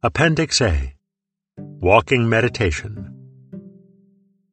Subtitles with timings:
[0.00, 0.94] Appendix A
[1.56, 3.12] Walking Meditation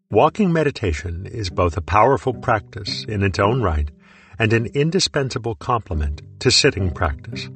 [0.10, 3.92] Walking meditation is both a powerful practice in its own right
[4.40, 7.48] and an indispensable complement to sitting practice.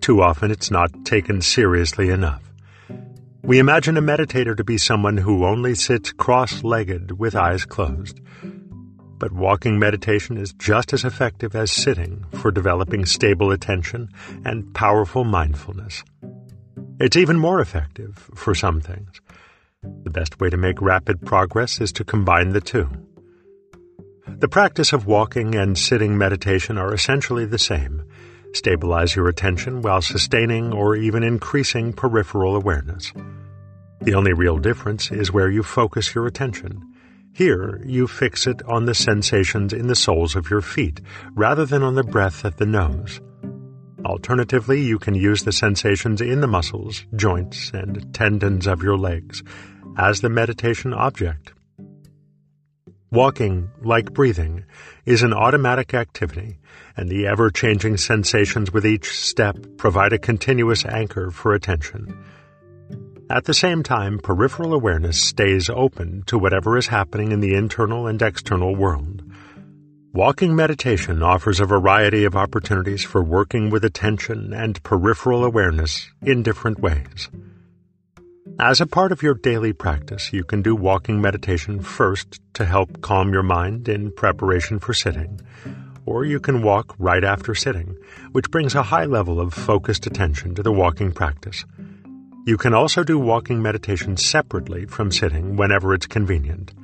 [0.00, 2.50] Too often it's not taken seriously enough.
[3.42, 8.20] We imagine a meditator to be someone who only sits cross legged with eyes closed.
[9.18, 14.08] But walking meditation is just as effective as sitting for developing stable attention
[14.46, 16.02] and powerful mindfulness.
[17.02, 19.20] It's even more effective for some things.
[20.04, 22.88] The best way to make rapid progress is to combine the two.
[24.28, 28.04] The practice of walking and sitting meditation are essentially the same.
[28.54, 33.12] Stabilize your attention while sustaining or even increasing peripheral awareness.
[34.02, 36.94] The only real difference is where you focus your attention.
[37.32, 41.00] Here, you fix it on the sensations in the soles of your feet,
[41.34, 43.20] rather than on the breath at the nose.
[44.04, 49.42] Alternatively, you can use the sensations in the muscles, joints, and tendons of your legs
[49.96, 51.52] as the meditation object.
[53.12, 54.64] Walking, like breathing,
[55.04, 56.58] is an automatic activity,
[56.96, 62.24] and the ever changing sensations with each step provide a continuous anchor for attention.
[63.30, 68.06] At the same time, peripheral awareness stays open to whatever is happening in the internal
[68.06, 69.22] and external world.
[70.14, 76.42] Walking meditation offers a variety of opportunities for working with attention and peripheral awareness in
[76.42, 77.30] different ways.
[78.60, 83.00] As a part of your daily practice, you can do walking meditation first to help
[83.00, 85.40] calm your mind in preparation for sitting,
[86.04, 87.96] or you can walk right after sitting,
[88.32, 91.64] which brings a high level of focused attention to the walking practice.
[92.44, 96.74] You can also do walking meditation separately from sitting whenever it's convenient.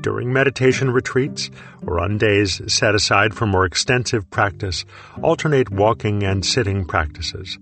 [0.00, 1.50] During meditation retreats
[1.86, 4.84] or on days set aside for more extensive practice,
[5.22, 7.58] alternate walking and sitting practices.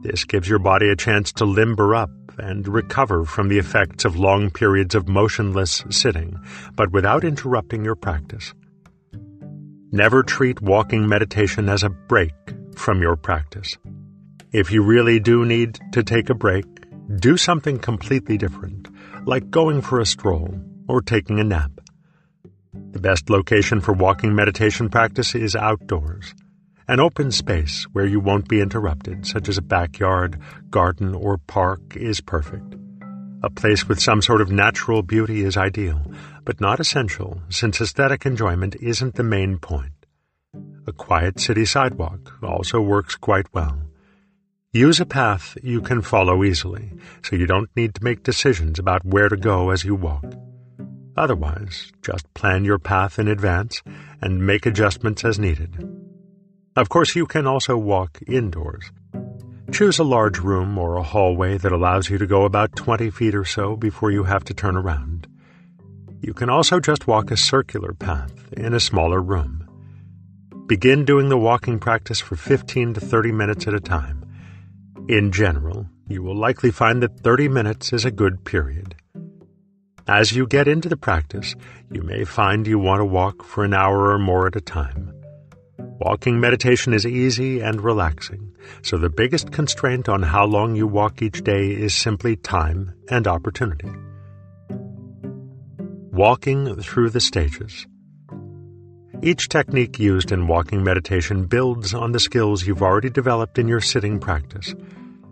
[0.00, 4.16] This gives your body a chance to limber up and recover from the effects of
[4.16, 6.38] long periods of motionless sitting,
[6.76, 8.52] but without interrupting your practice.
[9.90, 12.34] Never treat walking meditation as a break
[12.76, 13.76] from your practice.
[14.52, 16.66] If you really do need to take a break,
[17.16, 18.88] do something completely different,
[19.26, 21.80] like going for a stroll or taking a nap.
[22.92, 26.34] The best location for walking meditation practice is outdoors.
[26.86, 30.38] An open space where you won't be interrupted, such as a backyard,
[30.70, 32.74] garden, or park, is perfect.
[33.42, 36.00] A place with some sort of natural beauty is ideal,
[36.44, 39.92] but not essential, since aesthetic enjoyment isn't the main point.
[40.86, 43.78] A quiet city sidewalk also works quite well.
[44.72, 49.04] Use a path you can follow easily, so you don't need to make decisions about
[49.04, 50.24] where to go as you walk.
[51.16, 53.82] Otherwise, just plan your path in advance
[54.20, 55.76] and make adjustments as needed.
[56.76, 58.90] Of course, you can also walk indoors.
[59.70, 63.34] Choose a large room or a hallway that allows you to go about 20 feet
[63.34, 65.28] or so before you have to turn around.
[66.20, 69.68] You can also just walk a circular path in a smaller room.
[70.66, 74.24] Begin doing the walking practice for 15 to 30 minutes at a time.
[75.08, 78.96] In general, you will likely find that 30 minutes is a good period.
[80.06, 81.54] As you get into the practice,
[81.90, 85.14] you may find you want to walk for an hour or more at a time.
[85.78, 91.22] Walking meditation is easy and relaxing, so the biggest constraint on how long you walk
[91.22, 93.90] each day is simply time and opportunity.
[96.12, 97.86] Walking through the stages.
[99.22, 103.80] Each technique used in walking meditation builds on the skills you've already developed in your
[103.80, 104.74] sitting practice.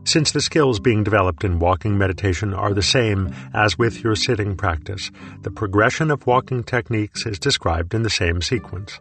[0.05, 4.57] Since the skills being developed in walking meditation are the same as with your sitting
[4.57, 8.99] practice, the progression of walking techniques is described in the same sequence.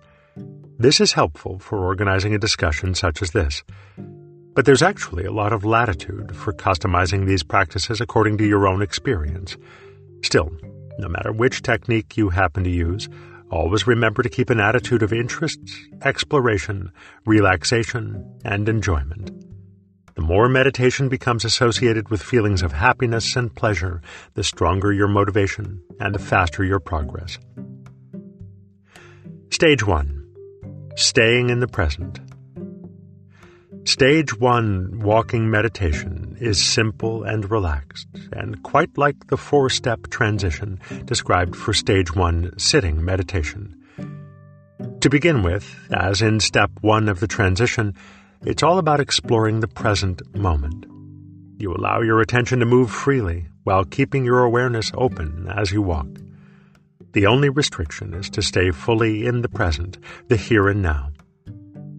[0.77, 3.63] This is helpful for organizing a discussion such as this.
[4.53, 8.81] But there's actually a lot of latitude for customizing these practices according to your own
[8.81, 9.57] experience.
[10.23, 10.51] Still,
[10.99, 13.09] no matter which technique you happen to use,
[13.49, 15.59] always remember to keep an attitude of interest,
[16.03, 16.91] exploration,
[17.25, 19.31] relaxation, and enjoyment.
[20.15, 24.01] The more meditation becomes associated with feelings of happiness and pleasure,
[24.33, 27.39] the stronger your motivation and the faster your progress.
[29.49, 30.17] Stage 1
[30.95, 32.19] Staying in the present.
[33.85, 40.79] Stage 1 walking meditation is simple and relaxed, and quite like the four step transition
[41.05, 43.75] described for Stage 1 sitting meditation.
[44.99, 47.95] To begin with, as in Step 1 of the transition,
[48.43, 50.85] it's all about exploring the present moment.
[51.59, 56.07] You allow your attention to move freely while keeping your awareness open as you walk.
[57.13, 59.97] The only restriction is to stay fully in the present,
[60.27, 61.11] the here and now.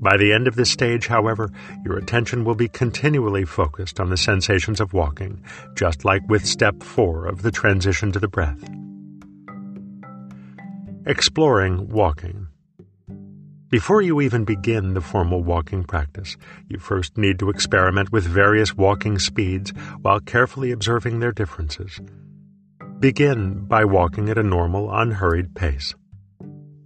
[0.01, 1.49] By the end of this stage, however,
[1.85, 5.45] your attention will be continually focused on the sensations of walking,
[5.77, 8.69] just like with step four of the transition to the breath.
[11.07, 12.42] Exploring walking.
[13.73, 16.37] Before you even begin the formal walking practice,
[16.69, 19.71] you first need to experiment with various walking speeds
[20.03, 21.99] while carefully observing their differences.
[23.01, 25.95] Begin by walking at a normal, unhurried pace.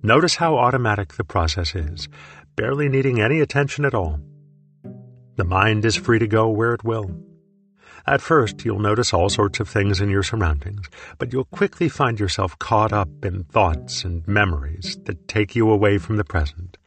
[0.04, 2.08] Notice how automatic the process is,
[2.54, 4.20] barely needing any attention at all.
[5.34, 7.10] The mind is free to go where it will.
[8.08, 10.88] At first, you'll notice all sorts of things in your surroundings,
[11.18, 15.98] but you'll quickly find yourself caught up in thoughts and memories that take you away
[15.98, 16.78] from the present.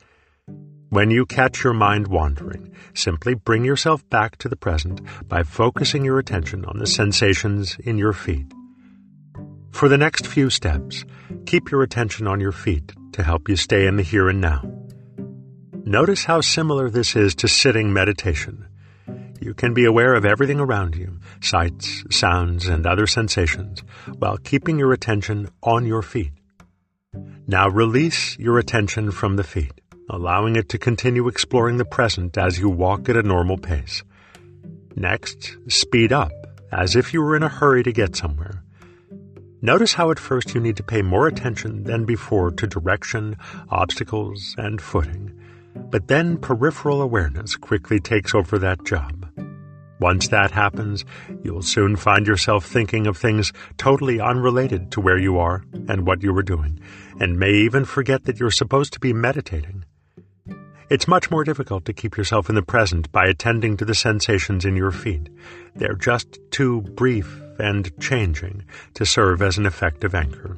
[0.87, 6.05] When you catch your mind wandering, simply bring yourself back to the present by focusing
[6.05, 8.51] your attention on the sensations in your feet.
[9.71, 11.03] For the next few steps,
[11.45, 14.63] keep your attention on your feet to help you stay in the here and now.
[15.83, 18.68] Notice how similar this is to sitting meditation.
[19.41, 23.81] You can be aware of everything around you, sights, sounds, and other sensations,
[24.17, 26.33] while keeping your attention on your feet.
[27.47, 29.71] Now release your attention from the feet,
[30.09, 34.03] allowing it to continue exploring the present as you walk at a normal pace.
[34.95, 36.31] Next, speed up,
[36.71, 38.63] as if you were in a hurry to get somewhere.
[39.61, 43.37] Notice how at first you need to pay more attention than before to direction,
[43.69, 45.38] obstacles, and footing
[45.75, 49.27] but then peripheral awareness quickly takes over that job.
[49.99, 51.03] Once that happens,
[51.43, 56.23] you'll soon find yourself thinking of things totally unrelated to where you are and what
[56.23, 56.79] you were doing,
[57.19, 59.83] and may even forget that you're supposed to be meditating.
[60.89, 64.65] It's much more difficult to keep yourself in the present by attending to the sensations
[64.65, 65.29] in your feet.
[65.75, 68.63] They're just too brief and changing
[68.95, 70.57] to serve as an effective anchor.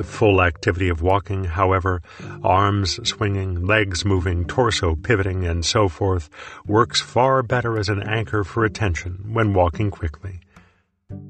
[0.00, 2.00] The full activity of walking, however,
[2.42, 6.30] arms swinging, legs moving, torso pivoting, and so forth,
[6.66, 10.40] works far better as an anchor for attention when walking quickly.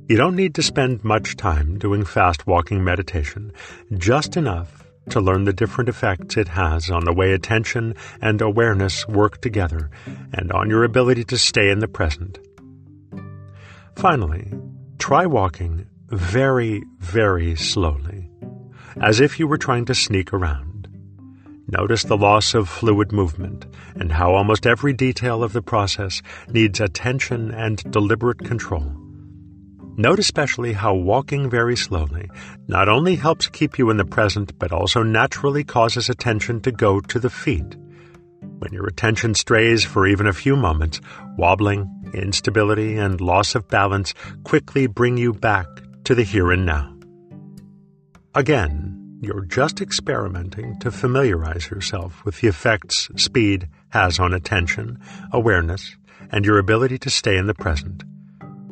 [0.07, 3.53] You don't need to spend much time doing fast walking meditation,
[3.99, 9.05] just enough to learn the different effects it has on the way attention and awareness
[9.09, 9.91] work together
[10.33, 12.39] and on your ability to stay in the present.
[13.97, 14.49] Finally,
[15.01, 18.31] try walking very, very slowly
[19.01, 20.89] as if you were trying to sneak around.
[21.69, 23.65] Notice the loss of fluid movement
[23.95, 28.93] and how almost every detail of the process needs attention and deliberate control.
[29.97, 32.29] Note especially how walking very slowly
[32.67, 37.01] not only helps keep you in the present, but also naturally causes attention to go
[37.01, 37.77] to the feet.
[38.59, 41.01] When your attention strays for even a few moments,
[41.37, 45.67] wobbling, instability, and loss of balance quickly bring you back
[46.05, 47.00] to the here and now.
[48.33, 55.01] Again, you're just experimenting to familiarize yourself with the effects speed has on attention,
[55.33, 55.97] awareness,
[56.31, 58.05] and your ability to stay in the present.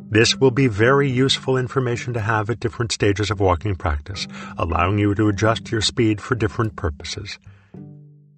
[0.09, 4.27] This will be very useful information to have at different stages of walking practice,
[4.57, 7.37] allowing you to adjust your speed for different purposes.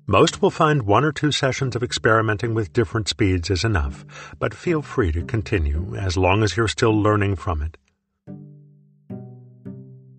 [0.07, 4.55] Most will find one or two sessions of experimenting with different speeds is enough, but
[4.55, 7.77] feel free to continue as long as you're still learning from it.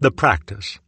[0.01, 0.79] The practice.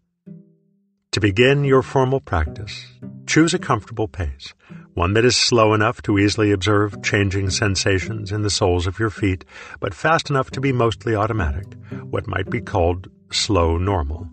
[1.15, 2.87] To begin your formal practice,
[3.25, 4.53] choose a comfortable pace,
[4.95, 9.11] one that is slow enough to easily observe changing sensations in the soles of your
[9.11, 9.45] feet,
[9.79, 11.67] but fast enough to be mostly automatic,
[12.11, 14.29] what might be called slow normal.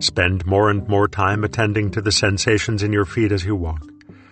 [0.00, 3.86] Spend more and more time attending to the sensations in your feet as you walk.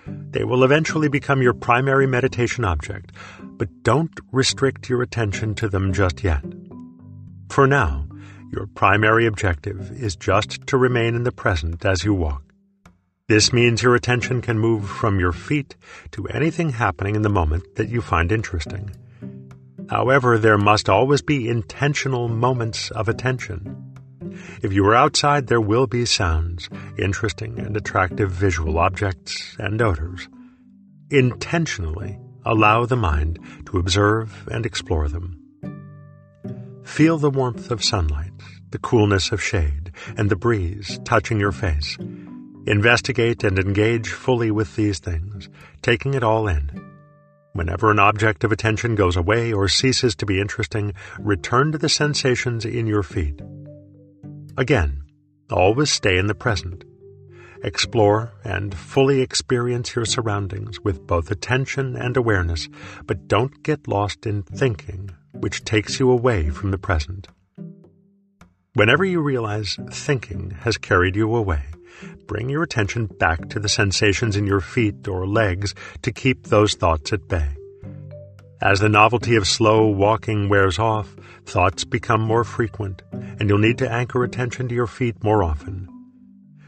[0.04, 5.92] They will eventually become your primary meditation object, but don't restrict your attention to them
[5.92, 6.42] just yet.
[7.50, 8.07] For now,
[8.50, 12.42] your primary objective is just to remain in the present as you walk.
[13.28, 15.76] This means your attention can move from your feet
[16.12, 18.90] to anything happening in the moment that you find interesting.
[19.90, 23.94] However, there must always be intentional moments of attention.
[24.62, 30.28] If you are outside, there will be sounds, interesting and attractive visual objects, and odors.
[31.10, 35.38] Intentionally allow the mind to observe and explore them.
[36.84, 38.32] Feel the warmth of sunlight,
[38.70, 41.96] the coolness of shade, and the breeze touching your face.
[42.66, 45.48] Investigate and engage fully with these things,
[45.82, 46.70] taking it all in.
[47.52, 51.88] Whenever an object of attention goes away or ceases to be interesting, return to the
[51.88, 53.40] sensations in your feet.
[54.56, 55.02] Again,
[55.50, 56.84] always stay in the present.
[57.64, 62.68] Explore and fully experience your surroundings with both attention and awareness,
[63.06, 67.28] but don't get lost in thinking which takes you away from the present.
[68.78, 71.64] Whenever you realize thinking has carried you away,
[72.28, 76.74] bring your attention back to the sensations in your feet or legs to keep those
[76.74, 77.48] thoughts at bay.
[78.62, 83.78] As the novelty of slow walking wears off, thoughts become more frequent, and you'll need
[83.78, 85.88] to anchor attention to your feet more often.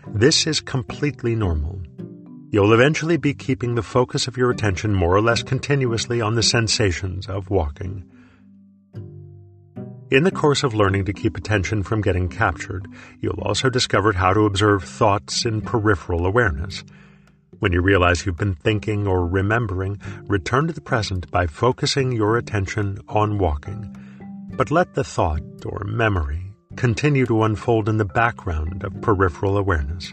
[0.09, 1.81] This is completely normal.
[2.51, 6.43] You'll eventually be keeping the focus of your attention more or less continuously on the
[6.43, 8.03] sensations of walking.
[10.11, 12.89] In the course of learning to keep attention from getting captured,
[13.21, 16.83] you'll also discover how to observe thoughts in peripheral awareness.
[17.61, 22.37] When you realize you've been thinking or remembering, return to the present by focusing your
[22.37, 23.95] attention on walking.
[24.57, 30.13] But let the thought or memory continue to unfold in the background of peripheral awareness.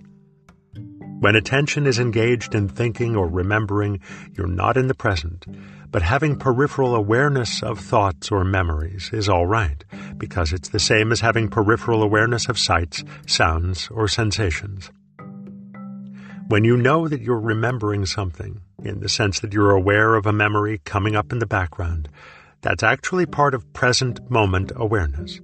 [1.20, 4.00] When attention is engaged in thinking or remembering,
[4.34, 5.48] you're not in the present,
[5.90, 9.84] but having peripheral awareness of thoughts or memories is all right,
[10.18, 14.92] because it's the same as having peripheral awareness of sights, sounds, or sensations.
[16.50, 20.32] When you know that you're remembering something, in the sense that you're aware of a
[20.32, 22.10] memory coming up in the background,
[22.62, 25.42] that's actually part of present moment awareness.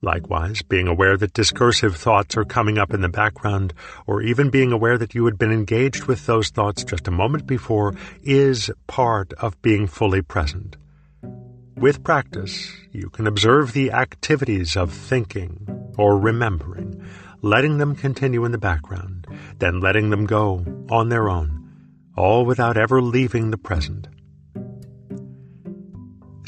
[0.00, 3.74] Likewise, being aware that discursive thoughts are coming up in the background,
[4.06, 7.46] or even being aware that you had been engaged with those thoughts just a moment
[7.46, 10.76] before, is part of being fully present.
[11.76, 17.02] With practice, you can observe the activities of thinking or remembering,
[17.42, 19.26] letting them continue in the background,
[19.58, 21.70] then letting them go on their own,
[22.16, 24.06] all without ever leaving the present.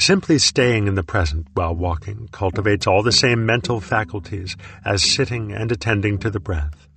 [0.01, 5.51] Simply staying in the present while walking cultivates all the same mental faculties as sitting
[5.51, 6.87] and attending to the breath.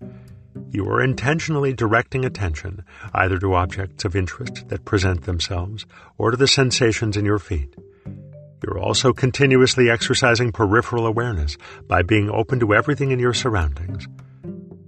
[0.71, 2.83] You are intentionally directing attention
[3.13, 5.85] either to objects of interest that present themselves
[6.17, 7.75] or to the sensations in your feet.
[8.63, 14.09] You're also continuously exercising peripheral awareness by being open to everything in your surroundings.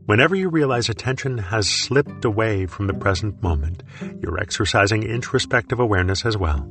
[0.07, 3.83] Whenever you realize attention has slipped away from the present moment,
[4.23, 6.67] you're exercising introspective awareness as well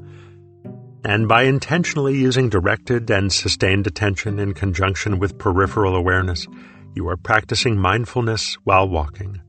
[1.05, 6.47] and by intentionally using directed and sustained attention in conjunction with peripheral awareness,
[6.95, 9.39] you are practicing mindfulness while walking.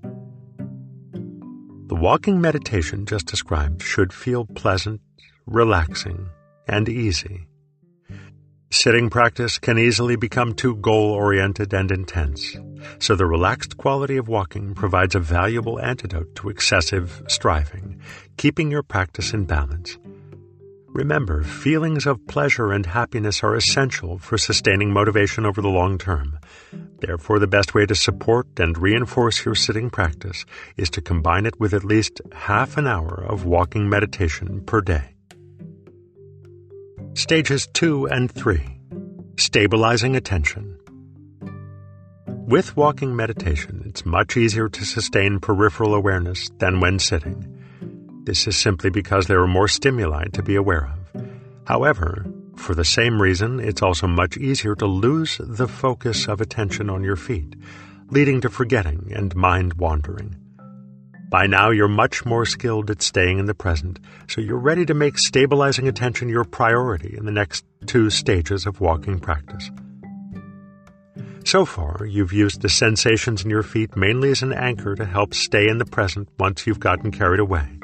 [1.86, 5.00] The walking meditation just described should feel pleasant,
[5.46, 6.28] relaxing,
[6.68, 7.46] and easy.
[8.70, 12.54] Sitting practice can easily become too goal oriented and intense,
[12.98, 17.98] so the relaxed quality of walking provides a valuable antidote to excessive striving,
[18.36, 19.96] keeping your practice in balance.
[20.96, 26.38] Remember, feelings of pleasure and happiness are essential for sustaining motivation over the long term.
[27.00, 30.46] Therefore, the best way to support and reinforce your sitting practice
[30.78, 35.14] is to combine it with at least half an hour of walking meditation per day.
[37.12, 38.80] Stages 2 and 3
[39.36, 40.78] Stabilizing Attention.
[42.26, 47.55] With walking meditation, it's much easier to sustain peripheral awareness than when sitting.
[48.26, 51.24] This is simply because there are more stimuli to be aware of.
[51.64, 56.90] However, for the same reason, it's also much easier to lose the focus of attention
[56.90, 57.54] on your feet,
[58.10, 60.34] leading to forgetting and mind wandering.
[61.30, 64.94] By now, you're much more skilled at staying in the present, so you're ready to
[64.94, 69.70] make stabilizing attention your priority in the next two stages of walking practice.
[71.44, 75.32] So far, you've used the sensations in your feet mainly as an anchor to help
[75.32, 77.75] stay in the present once you've gotten carried away.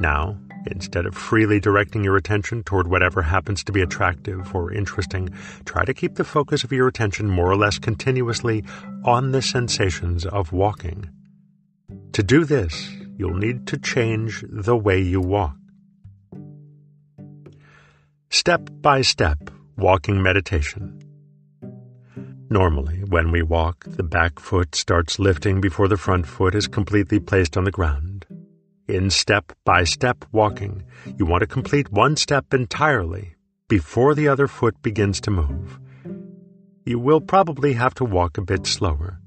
[0.00, 0.36] Now,
[0.66, 5.30] instead of freely directing your attention toward whatever happens to be attractive or interesting,
[5.64, 8.64] try to keep the focus of your attention more or less continuously
[9.04, 11.08] on the sensations of walking.
[12.12, 15.56] To do this, you'll need to change the way you walk.
[18.30, 21.00] Step by step walking meditation.
[22.50, 27.18] Normally, when we walk, the back foot starts lifting before the front foot is completely
[27.18, 28.13] placed on the ground.
[28.86, 30.82] In step by step walking,
[31.16, 33.34] you want to complete one step entirely
[33.66, 35.80] before the other foot begins to move.
[36.84, 39.20] You will probably have to walk a bit slower,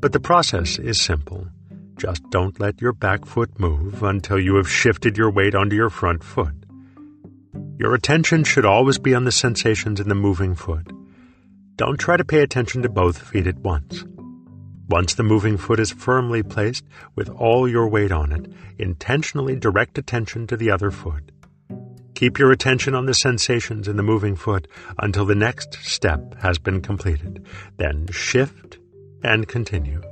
[0.00, 1.48] but the process is simple.
[1.96, 5.88] Just don't let your back foot move until you have shifted your weight onto your
[5.88, 6.54] front foot.
[7.78, 10.92] Your attention should always be on the sensations in the moving foot.
[11.76, 14.04] Don't try to pay attention to both feet at once.
[14.92, 16.84] Once the moving foot is firmly placed
[17.14, 21.32] with all your weight on it, intentionally direct attention to the other foot.
[22.14, 24.68] Keep your attention on the sensations in the moving foot
[24.98, 27.42] until the next step has been completed.
[27.78, 28.76] Then shift
[29.24, 30.02] and continue.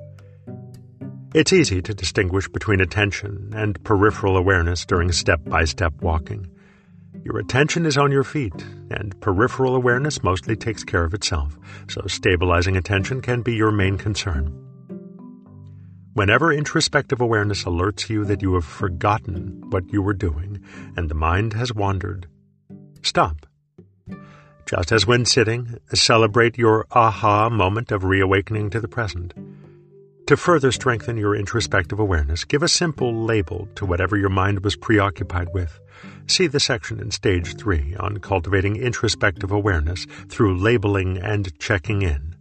[1.34, 6.50] It's easy to distinguish between attention and peripheral awareness during step by step walking.
[7.22, 8.54] Your attention is on your feet,
[8.90, 13.98] and peripheral awareness mostly takes care of itself, so stabilizing attention can be your main
[13.98, 14.69] concern.
[16.20, 20.62] Whenever introspective awareness alerts you that you have forgotten what you were doing
[20.94, 22.26] and the mind has wandered,
[23.00, 23.46] stop.
[24.66, 29.32] Just as when sitting, celebrate your aha moment of reawakening to the present.
[30.26, 34.76] To further strengthen your introspective awareness, give a simple label to whatever your mind was
[34.76, 35.80] preoccupied with.
[36.26, 42.36] See the section in Stage 3 on cultivating introspective awareness through labeling and checking in.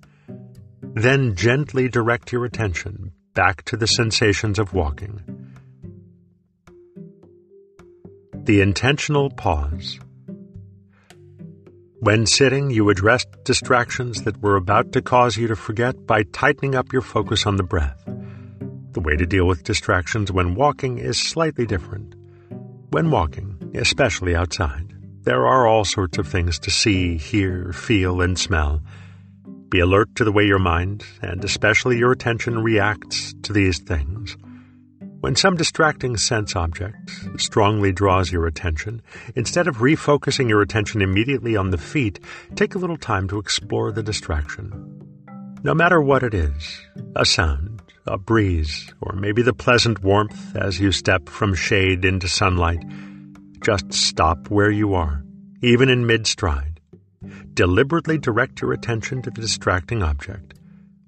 [0.81, 5.15] Then gently direct your attention back to the sensations of walking.
[8.33, 9.97] The intentional pause.
[12.01, 16.75] When sitting, you addressed distractions that were about to cause you to forget by tightening
[16.75, 18.03] up your focus on the breath.
[18.91, 22.15] The way to deal with distractions when walking is slightly different.
[22.89, 28.37] When walking, especially outside, there are all sorts of things to see, hear, feel, and
[28.37, 28.81] smell.
[29.69, 34.35] Be alert to the way your mind, and especially your attention, reacts to these things.
[35.21, 39.01] When some distracting sense object strongly draws your attention,
[39.35, 42.19] instead of refocusing your attention immediately on the feet,
[42.55, 44.71] take a little time to explore the distraction.
[45.61, 46.81] No matter what it is
[47.15, 52.27] a sound, a breeze, or maybe the pleasant warmth as you step from shade into
[52.27, 52.83] sunlight
[53.61, 55.23] just stop where you are,
[55.61, 56.68] even in mid stride.
[57.53, 60.53] Deliberately direct your attention to the distracting object.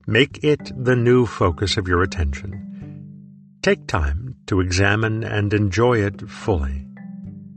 [0.08, 2.72] Make it the new focus of your attention
[3.62, 6.88] Take time to examine and enjoy it fully.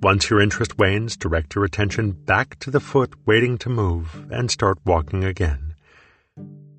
[0.03, 4.51] Once your interest wanes, direct your attention back to the foot waiting to move and
[4.51, 5.75] start walking again.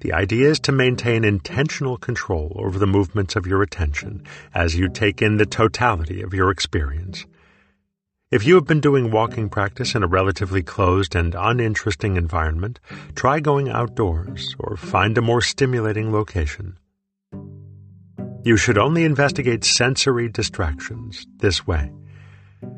[0.02, 4.22] The idea is to maintain intentional control over the movements of your attention
[4.54, 7.26] as you take in the totality of your experience.
[8.32, 12.80] If you have been doing walking practice in a relatively closed and uninteresting environment,
[13.14, 16.80] try going outdoors or find a more stimulating location.
[18.44, 21.92] You should only investigate sensory distractions this way.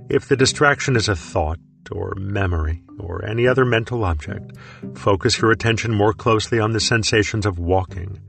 [0.10, 1.60] If the distraction is a thought,
[1.92, 4.52] or memory, or any other mental object,
[4.96, 8.20] focus your attention more closely on the sensations of walking.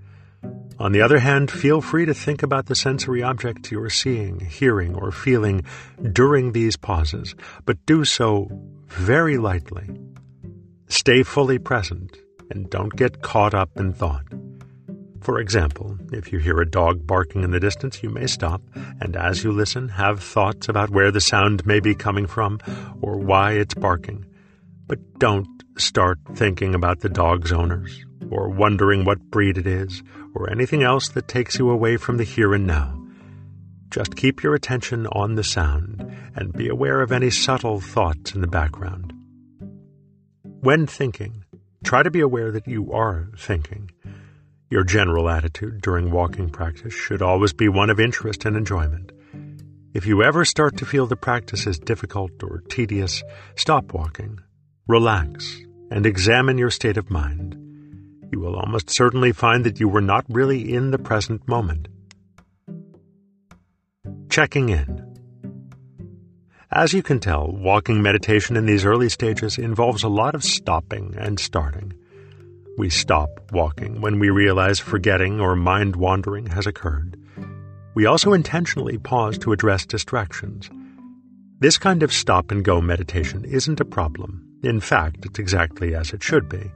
[0.78, 4.38] On the other hand, feel free to think about the sensory object you are seeing,
[4.40, 5.64] hearing, or feeling
[6.12, 8.48] during these pauses, but do so
[8.86, 9.88] very lightly.
[10.88, 12.16] Stay fully present
[12.50, 14.24] and don't get caught up in thought.
[15.20, 18.62] For example, if you hear a dog barking in the distance, you may stop,
[19.00, 22.60] and as you listen, have thoughts about where the sound may be coming from
[23.02, 24.24] or why it's barking.
[24.86, 30.02] But don't start thinking about the dog's owners, or wondering what breed it is,
[30.38, 32.96] or anything else that takes you away from the here and now.
[33.90, 38.40] Just keep your attention on the sound and be aware of any subtle thoughts in
[38.40, 39.12] the background.
[40.60, 41.44] When thinking,
[41.82, 43.90] try to be aware that you are thinking
[44.70, 49.10] your general attitude during walking practice should always be one of interest and enjoyment.
[49.94, 53.22] If you ever start to feel the practice is difficult or tedious,
[53.56, 54.38] stop walking,
[54.86, 55.58] relax,
[55.90, 57.57] and examine your state of mind.
[58.30, 61.88] You will almost certainly find that you were not really in the present moment.
[64.28, 65.04] Checking in.
[66.70, 71.14] As you can tell, walking meditation in these early stages involves a lot of stopping
[71.18, 71.94] and starting.
[72.76, 77.18] We stop walking when we realize forgetting or mind wandering has occurred.
[77.94, 80.70] We also intentionally pause to address distractions.
[81.58, 84.46] This kind of stop and go meditation isn't a problem.
[84.62, 86.70] In fact, it's exactly as it should be.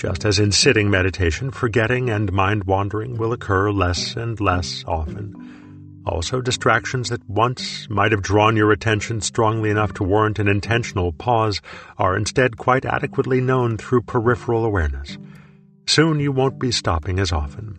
[0.00, 6.02] Just as in sitting meditation, forgetting and mind wandering will occur less and less often.
[6.06, 11.12] Also, distractions that once might have drawn your attention strongly enough to warrant an intentional
[11.12, 11.60] pause
[11.98, 15.18] are instead quite adequately known through peripheral awareness.
[15.86, 17.78] Soon you won't be stopping as often.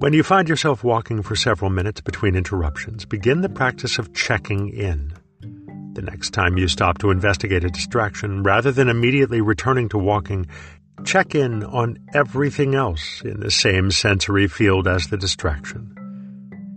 [0.00, 4.70] When you find yourself walking for several minutes between interruptions, begin the practice of checking
[4.70, 5.12] in.
[5.94, 10.48] The next time you stop to investigate a distraction, rather than immediately returning to walking,
[11.04, 15.94] check in on everything else in the same sensory field as the distraction.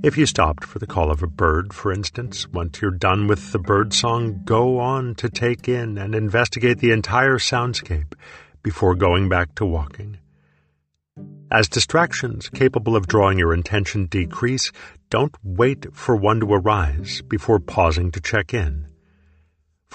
[0.04, 3.52] If you stopped for the call of a bird, for instance, once you're done with
[3.52, 8.14] the bird song, go on to take in and investigate the entire soundscape
[8.62, 10.20] before going back to walking.
[11.52, 14.72] As distractions capable of drawing your attention decrease,
[15.10, 18.86] don't wait for one to arise before pausing to check in.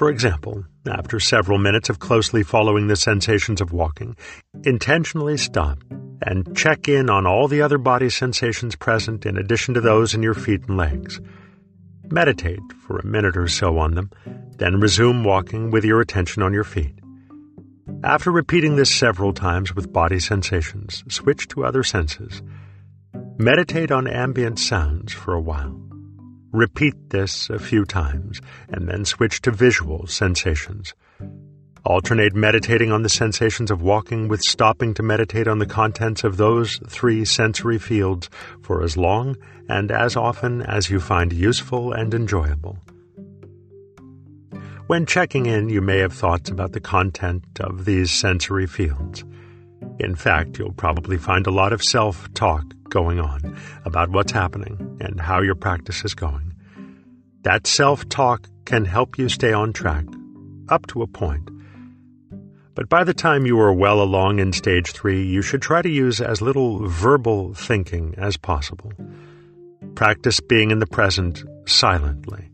[0.03, 4.17] For example, after several minutes of closely following the sensations of walking,
[4.65, 5.79] intentionally stop
[6.21, 10.21] and check in on all the other body sensations present in addition to those in
[10.21, 11.21] your feet and legs.
[12.11, 14.11] Meditate for a minute or so on them,
[14.57, 16.99] then resume walking with your attention on your feet.
[18.03, 22.43] After repeating this several times with body sensations, switch to other senses.
[23.38, 25.92] Meditate on ambient sounds for a while.
[26.53, 30.93] Repeat this a few times and then switch to visual sensations.
[31.85, 36.37] Alternate meditating on the sensations of walking with stopping to meditate on the contents of
[36.37, 38.29] those three sensory fields
[38.62, 39.37] for as long
[39.69, 42.79] and as often as you find useful and enjoyable.
[44.88, 49.25] When checking in, you may have thoughts about the content of these sensory fields.
[49.99, 54.99] In fact, you'll probably find a lot of self talk going on about what's happening
[55.01, 56.53] and how your practice is going.
[57.42, 60.05] That self talk can help you stay on track,
[60.68, 61.51] up to a point.
[62.75, 65.90] But by the time you are well along in stage three, you should try to
[65.90, 68.92] use as little verbal thinking as possible.
[69.95, 72.51] Practice being in the present silently.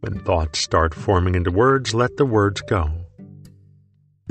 [0.00, 3.01] When thoughts start forming into words, let the words go.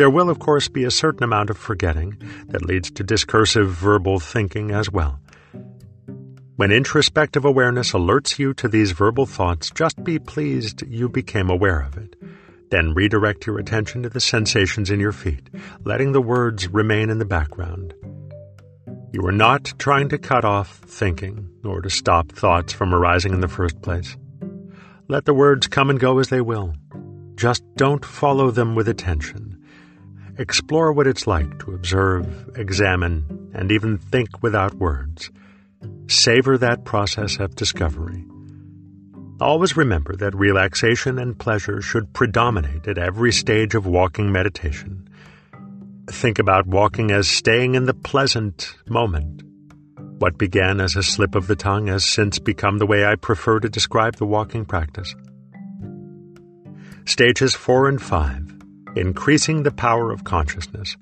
[0.01, 4.19] There will, of course, be a certain amount of forgetting that leads to discursive verbal
[4.19, 5.19] thinking as well.
[6.55, 11.81] When introspective awareness alerts you to these verbal thoughts, just be pleased you became aware
[11.81, 12.15] of it.
[12.71, 15.47] Then redirect your attention to the sensations in your feet,
[15.83, 17.93] letting the words remain in the background.
[19.13, 23.41] You are not trying to cut off thinking or to stop thoughts from arising in
[23.41, 24.17] the first place.
[25.07, 26.73] Let the words come and go as they will.
[27.35, 29.61] Just don't follow them with attention.
[30.41, 35.30] Explore what it's like to observe, examine, and even think without words.
[36.08, 38.25] Savor that process of discovery.
[39.39, 45.08] Always remember that relaxation and pleasure should predominate at every stage of walking meditation.
[46.10, 49.43] Think about walking as staying in the pleasant moment.
[50.17, 53.60] What began as a slip of the tongue has since become the way I prefer
[53.60, 55.13] to describe the walking practice.
[57.06, 58.50] Stages 4 and 5
[58.95, 60.97] Increasing the Power of Consciousness.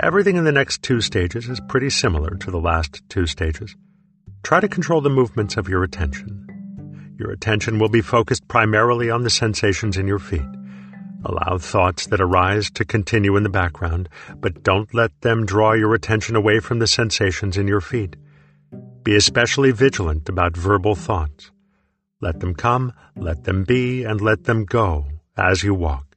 [0.00, 3.74] Everything in the next two stages is pretty similar to the last two stages.
[4.44, 7.16] Try to control the movements of your attention.
[7.18, 10.46] Your attention will be focused primarily on the sensations in your feet.
[11.24, 15.92] Allow thoughts that arise to continue in the background, but don't let them draw your
[15.92, 18.14] attention away from the sensations in your feet.
[19.02, 21.50] Be especially vigilant about verbal thoughts.
[22.20, 26.13] Let them come, let them be, and let them go as you walk.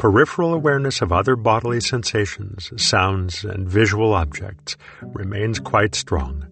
[0.00, 6.46] Peripheral awareness of other bodily sensations, sounds, and visual objects remains quite strong.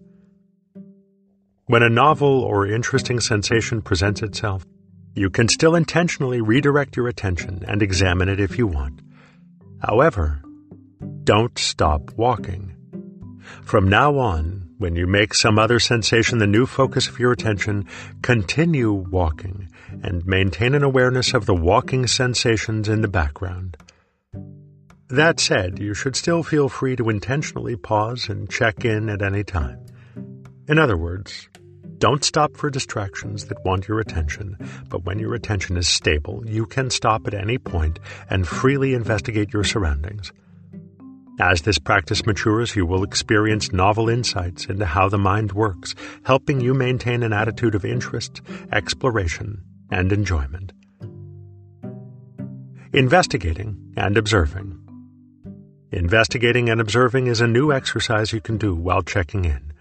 [1.65, 4.67] When a novel or interesting sensation presents itself,
[5.15, 9.01] you can still intentionally redirect your attention and examine it if you want.
[9.81, 10.43] However,
[11.23, 12.75] don't stop walking.
[13.63, 17.87] From now on, when you make some other sensation the new focus of your attention,
[18.21, 19.69] continue walking
[20.03, 23.77] and maintain an awareness of the walking sensations in the background.
[25.09, 29.43] That said, you should still feel free to intentionally pause and check in at any
[29.43, 29.79] time.
[30.67, 31.49] In other words,
[31.97, 34.55] don't stop for distractions that want your attention,
[34.87, 37.99] but when your attention is stable, you can stop at any point
[38.29, 40.31] and freely investigate your surroundings.
[41.41, 46.61] As this practice matures, you will experience novel insights into how the mind works, helping
[46.61, 50.71] you maintain an attitude of interest, exploration, and enjoyment.
[52.93, 54.77] Investigating and observing.
[55.91, 59.73] Investigating and observing is a new exercise you can do while checking in.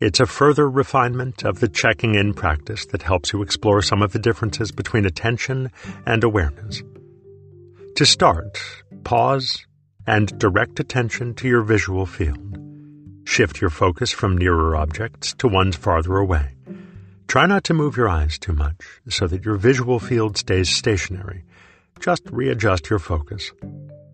[0.00, 4.12] It's a further refinement of the checking in practice that helps you explore some of
[4.12, 5.72] the differences between attention
[6.06, 6.82] and awareness.
[7.96, 8.60] To start,
[9.02, 9.66] pause
[10.06, 12.58] and direct attention to your visual field.
[13.24, 16.54] Shift your focus from nearer objects to ones farther away.
[17.28, 21.44] Try not to move your eyes too much so that your visual field stays stationary.
[22.00, 23.52] Just readjust your focus.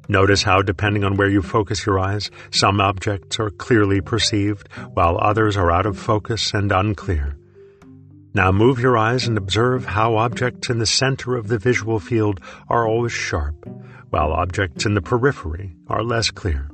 [0.09, 5.17] Notice how, depending on where you focus your eyes, some objects are clearly perceived, while
[5.21, 7.39] others are out of focus and unclear.
[8.35, 12.41] Now move your eyes and observe how objects in the center of the visual field
[12.69, 13.65] are always sharp,
[14.11, 16.69] while objects in the periphery are less clear.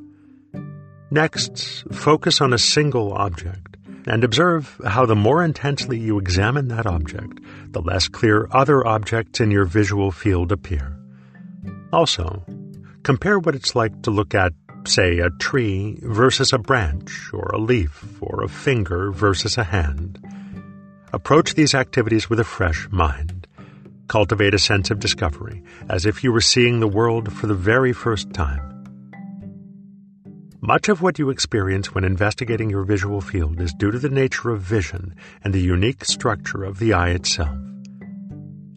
[1.10, 3.69] Next, focus on a single object
[4.06, 9.40] and observe how the more intensely you examine that object, the less clear other objects
[9.40, 10.96] in your visual field appear.
[11.92, 12.44] Also,
[13.02, 14.52] Compare what it's like to look at,
[14.86, 20.18] say, a tree versus a branch, or a leaf, or a finger versus a hand.
[21.12, 23.46] Approach these activities with a fresh mind.
[24.08, 27.92] Cultivate a sense of discovery, as if you were seeing the world for the very
[27.92, 28.69] first time.
[30.62, 34.50] Much of what you experience when investigating your visual field is due to the nature
[34.50, 37.56] of vision and the unique structure of the eye itself.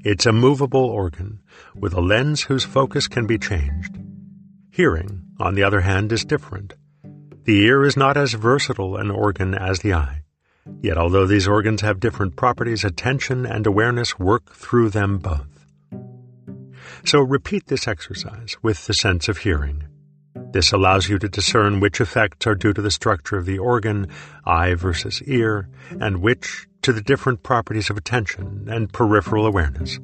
[0.06, 1.42] It's a movable organ
[1.76, 3.98] with a lens whose focus can be changed.
[4.72, 6.74] Hearing, on the other hand, is different.
[7.44, 10.22] The ear is not as versatile an organ as the eye.
[10.82, 15.66] Yet, although these organs have different properties, attention and awareness work through them both.
[17.04, 19.84] So repeat this exercise with the sense of hearing.
[20.54, 24.08] This allows you to discern which effects are due to the structure of the organ,
[24.46, 25.68] eye versus ear,
[26.00, 30.00] and which to the different properties of attention and peripheral awareness.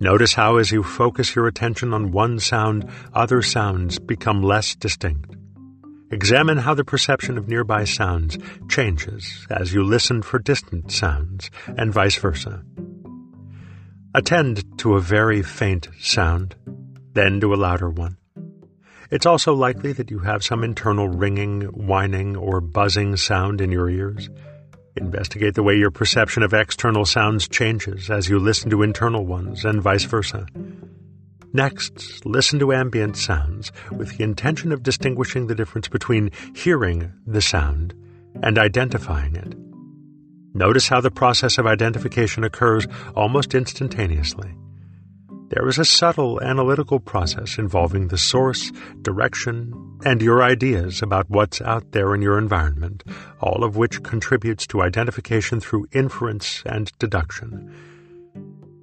[0.00, 5.36] Notice how, as you focus your attention on one sound, other sounds become less distinct.
[6.10, 8.36] Examine how the perception of nearby sounds
[8.68, 12.64] changes as you listen for distant sounds, and vice versa.
[14.12, 16.56] Attend to a very faint sound,
[17.12, 18.16] then to a louder one.
[19.12, 23.90] It's also likely that you have some internal ringing, whining, or buzzing sound in your
[23.90, 24.30] ears.
[24.96, 29.66] Investigate the way your perception of external sounds changes as you listen to internal ones,
[29.66, 30.46] and vice versa.
[31.52, 37.42] Next, listen to ambient sounds with the intention of distinguishing the difference between hearing the
[37.42, 37.92] sound
[38.42, 39.54] and identifying it.
[40.54, 44.54] Notice how the process of identification occurs almost instantaneously.
[45.52, 51.60] There is a subtle analytical process involving the source, direction, and your ideas about what's
[51.60, 53.04] out there in your environment,
[53.38, 57.70] all of which contributes to identification through inference and deduction.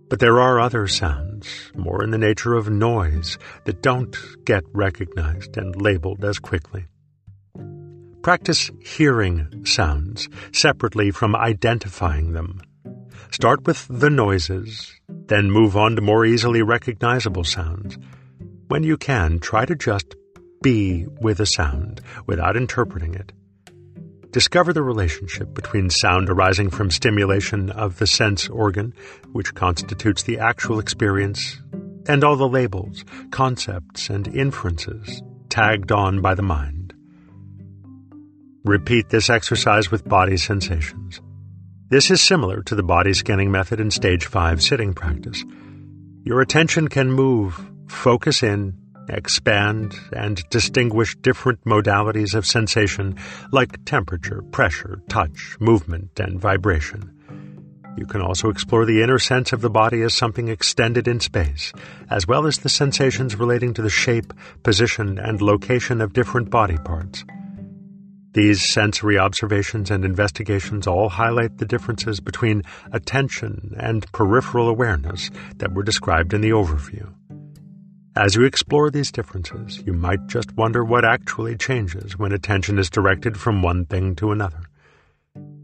[0.10, 5.58] But there are other sounds, more in the nature of noise, that don't get recognized
[5.58, 6.86] and labeled as quickly.
[8.22, 12.62] Practice hearing sounds separately from identifying them.
[13.32, 17.98] Start with the noises, then move on to more easily recognizable sounds.
[18.68, 20.16] When you can, try to just
[20.62, 23.32] be with a sound without interpreting it.
[24.32, 28.94] Discover the relationship between sound arising from stimulation of the sense organ,
[29.32, 31.60] which constitutes the actual experience,
[32.08, 36.94] and all the labels, concepts, and inferences tagged on by the mind.
[38.66, 41.22] Repeat this exercise with body sensations.
[41.90, 45.44] This is similar to the body scanning method in stage 5 sitting practice.
[46.24, 48.78] Your attention can move, focus in,
[49.10, 53.18] expand, and distinguish different modalities of sensation
[53.52, 57.12] like temperature, pressure, touch, movement, and vibration.
[57.98, 61.74] You can also explore the inner sense of the body as something extended in space,
[62.12, 66.78] as well as the sensations relating to the shape, position, and location of different body
[66.78, 67.24] parts.
[68.34, 75.74] These sensory observations and investigations all highlight the differences between attention and peripheral awareness that
[75.74, 77.12] were described in the overview.
[78.16, 82.90] As you explore these differences, you might just wonder what actually changes when attention is
[82.90, 84.62] directed from one thing to another.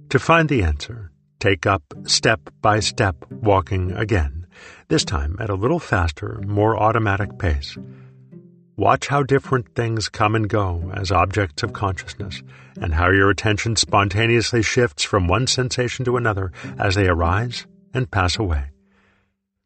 [0.10, 4.48] To find the answer, take up step by step walking again,
[4.88, 7.78] this time at a little faster, more automatic pace.
[8.78, 12.44] Watch how different things come and go as objects of consciousness,
[12.82, 18.12] and how your attention spontaneously shifts from one sensation to another as they arise and
[18.12, 18.66] pass away.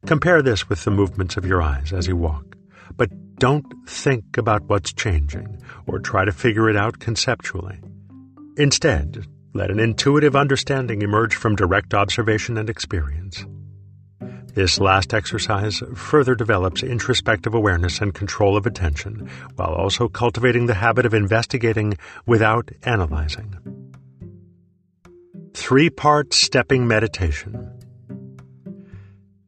[0.05, 2.55] Compare this with the movements of your eyes as you walk.
[2.95, 7.79] But don't think about what's changing or try to figure it out conceptually.
[8.57, 13.43] Instead, let an intuitive understanding emerge from direct observation and experience.
[14.53, 20.73] This last exercise further develops introspective awareness and control of attention, while also cultivating the
[20.73, 23.55] habit of investigating without analyzing.
[25.53, 27.71] Three part stepping meditation.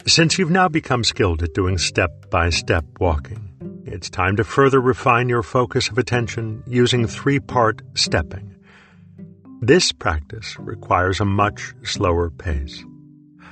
[0.08, 3.50] Since you've now become skilled at doing step by step walking,
[3.86, 8.56] it's time to further refine your focus of attention using three part stepping.
[9.62, 12.84] This practice requires a much slower pace,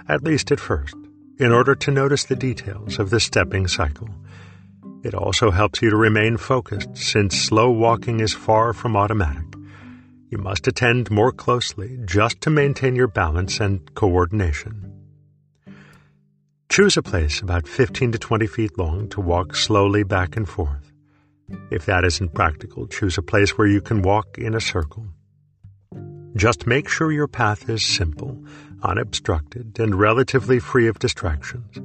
[0.07, 0.95] at least at first,
[1.39, 4.09] in order to notice the details of the stepping cycle.
[5.03, 9.45] It also helps you to remain focused since slow walking is far from automatic.
[10.29, 14.85] You must attend more closely just to maintain your balance and coordination.
[16.69, 20.91] Choose a place about 15 to 20 feet long to walk slowly back and forth.
[21.71, 25.07] If that isn't practical, choose a place where you can walk in a circle.
[26.35, 28.37] Just make sure your path is simple,
[28.83, 31.77] unobstructed, and relatively free of distractions.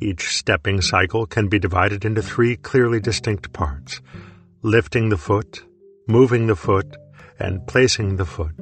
[0.00, 4.00] Each stepping cycle can be divided into three clearly distinct parts
[4.62, 5.62] lifting the foot,
[6.08, 6.96] moving the foot,
[7.38, 8.54] and placing the foot.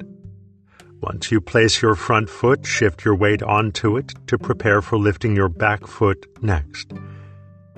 [1.01, 5.35] Once you place your front foot, shift your weight onto it to prepare for lifting
[5.35, 6.91] your back foot next.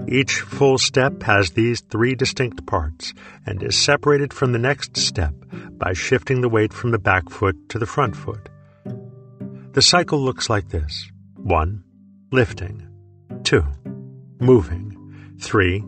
[0.07, 3.13] Each full step has these three distinct parts
[3.45, 5.33] and is separated from the next step
[5.71, 8.49] by shifting the weight from the back foot to the front foot.
[9.77, 11.83] The cycle looks like this 1.
[12.31, 12.87] Lifting.
[13.43, 13.63] 2.
[14.39, 15.37] Moving.
[15.39, 15.83] 3.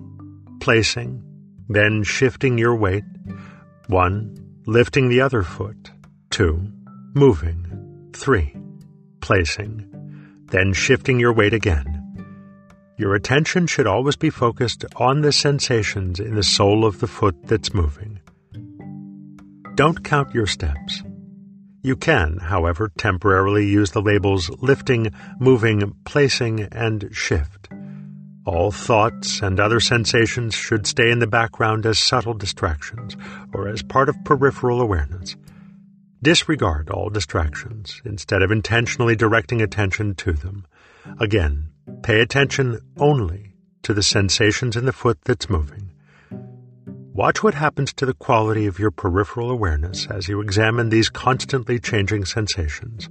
[0.59, 1.23] Placing.
[1.67, 3.03] Then shifting your weight.
[3.87, 4.61] 1.
[4.67, 5.89] Lifting the other foot.
[6.29, 6.71] 2.
[7.15, 8.11] Moving.
[8.13, 8.55] 3.
[9.21, 10.45] Placing.
[10.51, 11.95] Then shifting your weight again.
[12.95, 17.35] Your attention should always be focused on the sensations in the sole of the foot
[17.45, 18.19] that's moving.
[19.73, 21.01] Don't count your steps.
[21.81, 27.69] You can, however, temporarily use the labels lifting, moving, placing, and shift.
[28.45, 33.15] All thoughts and other sensations should stay in the background as subtle distractions
[33.53, 35.35] or as part of peripheral awareness.
[36.21, 40.65] Disregard all distractions instead of intentionally directing attention to them.
[41.19, 41.69] Again,
[42.03, 45.88] pay attention only to the sensations in the foot that's moving.
[47.19, 51.77] Watch what happens to the quality of your peripheral awareness as you examine these constantly
[51.77, 53.09] changing sensations.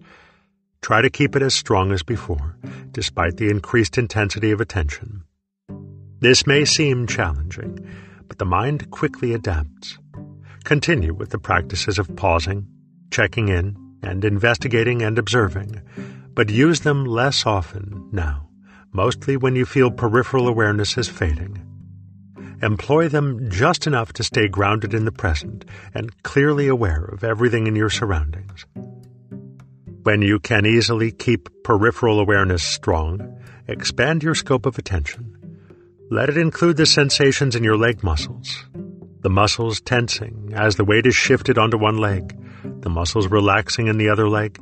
[0.80, 2.56] Try to keep it as strong as before,
[2.90, 5.24] despite the increased intensity of attention.
[6.20, 7.86] This may seem challenging,
[8.28, 9.98] but the mind quickly adapts.
[10.64, 12.66] Continue with the practices of pausing,
[13.10, 15.82] checking in, and investigating and observing,
[16.32, 18.48] but use them less often now,
[18.90, 21.62] mostly when you feel peripheral awareness is fading.
[22.60, 27.68] Employ them just enough to stay grounded in the present and clearly aware of everything
[27.68, 28.66] in your surroundings.
[30.02, 35.36] When you can easily keep peripheral awareness strong, expand your scope of attention.
[36.10, 38.64] Let it include the sensations in your leg muscles,
[39.20, 42.36] the muscles tensing as the weight is shifted onto one leg,
[42.80, 44.58] the muscles relaxing in the other leg,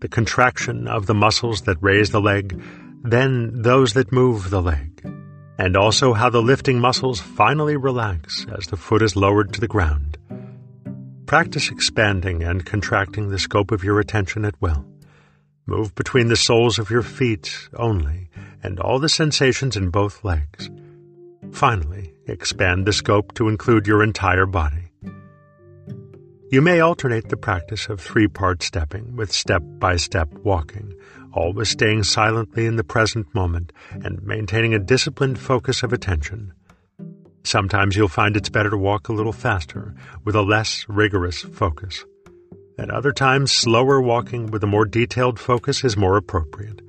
[0.00, 2.60] the contraction of the muscles that raise the leg,
[3.04, 5.15] then those that move the leg
[5.58, 9.68] and also how the lifting muscles finally relax as the foot is lowered to the
[9.68, 10.18] ground.
[11.26, 14.84] Practice expanding and contracting the scope of your attention at will.
[15.66, 18.28] Move between the soles of your feet only
[18.62, 20.70] and all the sensations in both legs.
[21.52, 24.92] Finally, expand the scope to include your entire body.
[26.48, 30.94] You may alternate the practice of three part stepping with step by step walking
[31.36, 36.52] always staying silently in the present moment and maintaining a disciplined focus of attention.
[37.44, 39.94] Sometimes you'll find it's better to walk a little faster
[40.24, 42.04] with a less rigorous focus.
[42.78, 46.82] At other times, slower walking with a more detailed focus is more appropriate.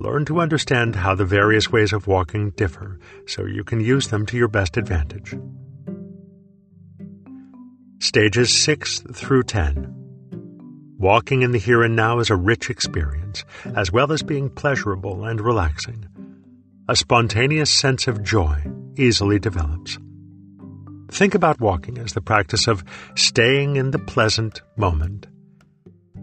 [0.00, 4.24] Learn to understand how the various ways of walking differ so you can use them
[4.26, 5.34] to your best advantage.
[8.00, 9.99] Stages 6 through 10
[11.00, 13.42] Walking in the here and now is a rich experience,
[13.74, 16.06] as well as being pleasurable and relaxing.
[16.90, 18.62] A spontaneous sense of joy
[18.98, 19.96] easily develops.
[21.10, 22.84] Think about walking as the practice of
[23.14, 25.26] staying in the pleasant moment.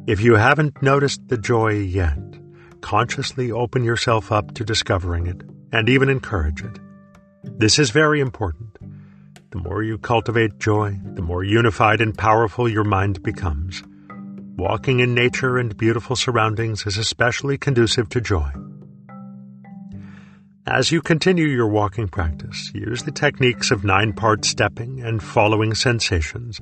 [0.05, 2.19] If you haven't noticed the joy yet,
[2.81, 5.41] consciously open yourself up to discovering it
[5.73, 6.77] and even encourage it.
[7.43, 8.77] This is very important.
[9.49, 13.81] The more you cultivate joy, the more unified and powerful your mind becomes.
[14.57, 18.51] Walking in nature and beautiful surroundings is especially conducive to joy.
[20.65, 25.75] As you continue your walking practice, use the techniques of nine part stepping and following
[25.75, 26.59] sensations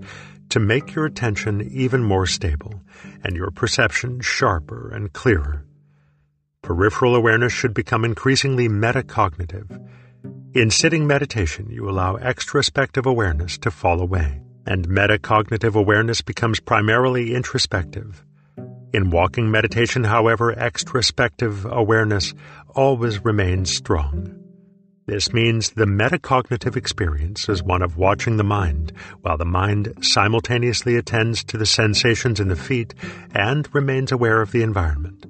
[0.49, 2.81] to make your attention even more stable
[3.23, 5.65] and your perception sharper and clearer.
[6.63, 9.87] Peripheral awareness should become increasingly metacognitive.
[10.53, 17.33] In sitting meditation, you allow extrospective awareness to fall away and metacognitive awareness becomes primarily
[17.33, 18.23] introspective.
[18.93, 22.33] In walking meditation, however, extrospective awareness
[22.75, 24.41] always remains strong.
[25.07, 30.95] This means the metacognitive experience is one of watching the mind, while the mind simultaneously
[30.95, 32.95] attends to the sensations in the feet
[33.31, 35.27] and remains aware of the environment.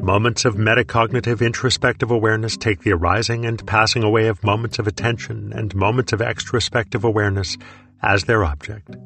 [0.00, 5.52] Moments of metacognitive introspective awareness take the arising and passing away of moments of attention
[5.52, 7.56] and moments of extrospective awareness
[8.02, 8.96] as their object.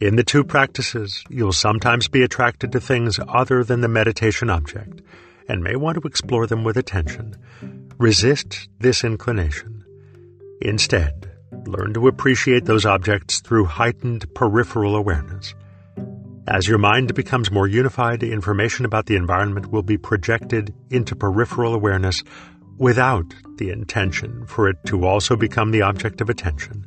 [0.00, 5.02] In the two practices, you'll sometimes be attracted to things other than the meditation object
[5.48, 7.34] and may want to explore them with attention.
[7.98, 9.84] Resist this inclination.
[10.60, 11.32] Instead,
[11.66, 15.54] learn to appreciate those objects through heightened peripheral awareness.
[16.46, 21.74] As your mind becomes more unified, information about the environment will be projected into peripheral
[21.74, 22.22] awareness
[22.78, 26.86] without the intention for it to also become the object of attention.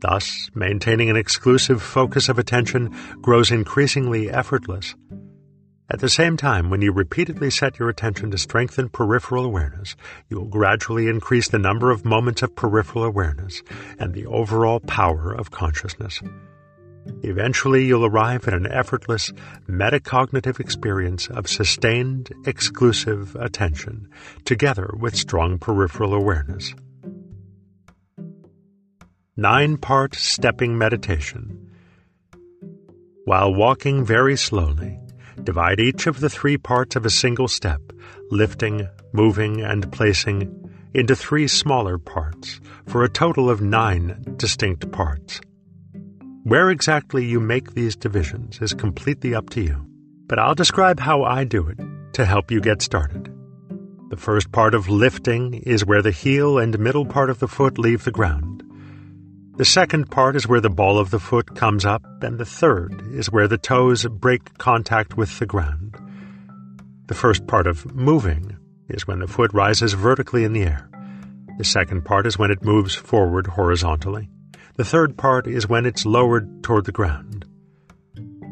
[0.00, 4.94] Thus, maintaining an exclusive focus of attention grows increasingly effortless.
[5.90, 9.96] At the same time, when you repeatedly set your attention to strengthen peripheral awareness,
[10.28, 13.62] you will gradually increase the number of moments of peripheral awareness
[13.98, 16.20] and the overall power of consciousness.
[17.22, 19.32] Eventually, you'll arrive at an effortless,
[19.66, 24.08] metacognitive experience of sustained, exclusive attention,
[24.44, 26.74] together with strong peripheral awareness.
[29.40, 31.70] Nine Part Stepping Meditation.
[33.24, 34.98] While walking very slowly,
[35.44, 37.80] divide each of the three parts of a single step,
[38.32, 45.40] lifting, moving, and placing, into three smaller parts, for a total of nine distinct parts.
[46.42, 49.86] Where exactly you make these divisions is completely up to you,
[50.26, 51.78] but I'll describe how I do it
[52.14, 53.32] to help you get started.
[54.10, 57.78] The first part of lifting is where the heel and middle part of the foot
[57.78, 58.57] leave the ground.
[59.58, 63.02] The second part is where the ball of the foot comes up, and the third
[63.12, 65.96] is where the toes break contact with the ground.
[67.08, 68.56] The first part of moving
[68.88, 70.88] is when the foot rises vertically in the air.
[71.58, 74.30] The second part is when it moves forward horizontally.
[74.76, 77.44] The third part is when it's lowered toward the ground.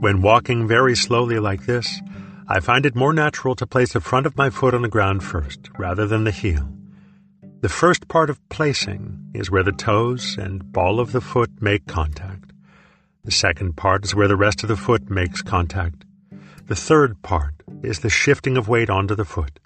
[0.00, 2.00] When walking very slowly like this,
[2.48, 5.22] I find it more natural to place the front of my foot on the ground
[5.22, 6.75] first, rather than the heel.
[7.66, 11.84] The first part of placing is where the toes and ball of the foot make
[11.88, 12.52] contact.
[13.24, 16.04] The second part is where the rest of the foot makes contact.
[16.66, 19.58] The third part is the shifting of weight onto the foot.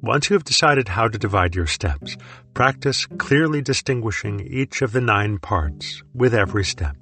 [0.00, 2.16] Once you have decided how to divide your steps,
[2.54, 6.94] practice clearly distinguishing each of the nine parts with every step.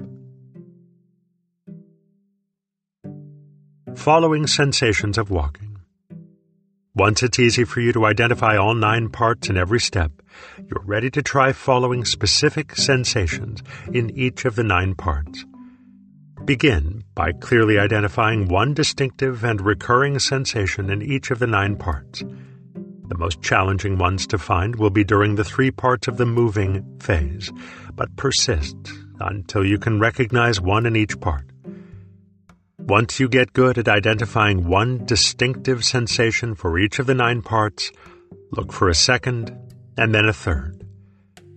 [3.96, 5.67] Following sensations of walking.
[6.99, 10.11] Once it's easy for you to identify all nine parts in every step,
[10.59, 15.44] you're ready to try following specific sensations in each of the nine parts.
[16.44, 22.24] Begin by clearly identifying one distinctive and recurring sensation in each of the nine parts.
[23.07, 26.99] The most challenging ones to find will be during the three parts of the moving
[26.99, 27.53] phase,
[27.94, 28.76] but persist
[29.20, 31.44] until you can recognize one in each part.
[32.89, 37.93] Once you get good at identifying one distinctive sensation for each of the nine parts,
[38.53, 39.55] look for a second
[39.99, 40.86] and then a third.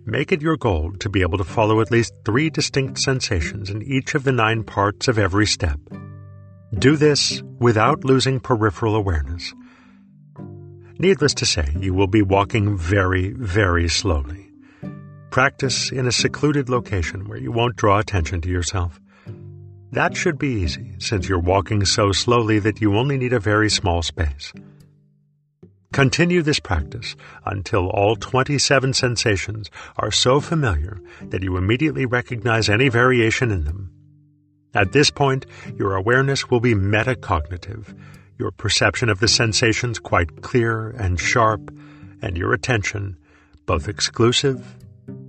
[0.06, 3.82] Make it your goal to be able to follow at least three distinct sensations in
[3.82, 5.80] each of the nine parts of every step.
[6.78, 9.54] Do this without losing peripheral awareness.
[11.00, 14.52] Needless to say, you will be walking very, very slowly.
[15.30, 19.00] Practice in a secluded location where you won't draw attention to yourself.
[19.92, 23.70] That should be easy, since you're walking so slowly that you only need a very
[23.70, 24.54] small space.
[25.92, 32.88] Continue this practice until all 27 sensations are so familiar that you immediately recognize any
[32.88, 33.92] variation in them.
[34.74, 37.94] At this point, your awareness will be metacognitive,
[38.40, 41.70] your perception of the sensations quite clear and sharp,
[42.22, 43.18] and your attention
[43.66, 44.78] both exclusive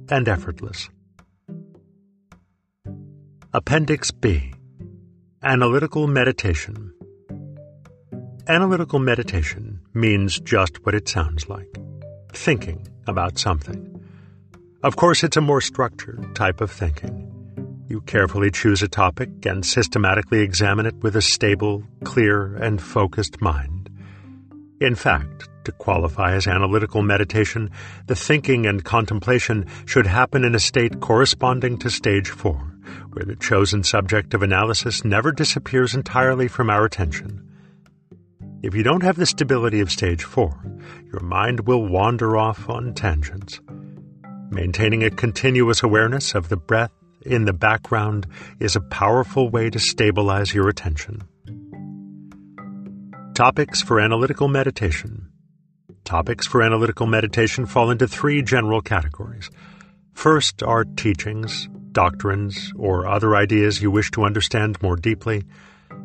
[0.09, 0.89] and effortless.
[3.55, 4.55] Appendix B
[5.43, 6.91] Analytical Meditation
[8.49, 11.69] Analytical meditation means just what it sounds like
[12.33, 14.03] thinking about something.
[14.83, 17.85] Of course, it's a more structured type of thinking.
[17.91, 23.43] You carefully choose a topic and systematically examine it with a stable, clear, and focused
[23.43, 23.91] mind.
[24.81, 27.71] In fact, to qualify as analytical meditation,
[28.07, 32.72] the thinking and contemplation should happen in a state corresponding to stage four
[33.13, 37.49] where the chosen subject of analysis never disappears entirely from our attention.
[38.63, 40.59] If you don't have the stability of stage four,
[41.11, 43.61] your mind will wander off on tangents.
[44.51, 46.93] Maintaining a continuous awareness of the breath
[47.23, 48.27] in the background
[48.61, 51.23] is a powerful way to stabilize your attention.
[53.35, 55.29] Topics for analytical meditation.
[56.05, 59.51] Topics for analytical meditation fall into three general categories.
[60.13, 65.45] First are teachings, doctrines, or other ideas you wish to understand more deeply.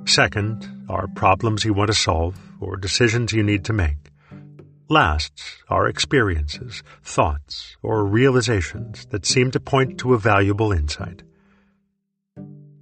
[0.05, 3.97] Second are problems you want to solve or decisions you need to make.
[4.89, 11.23] Last are experiences, thoughts, or realizations that seem to point to a valuable insight.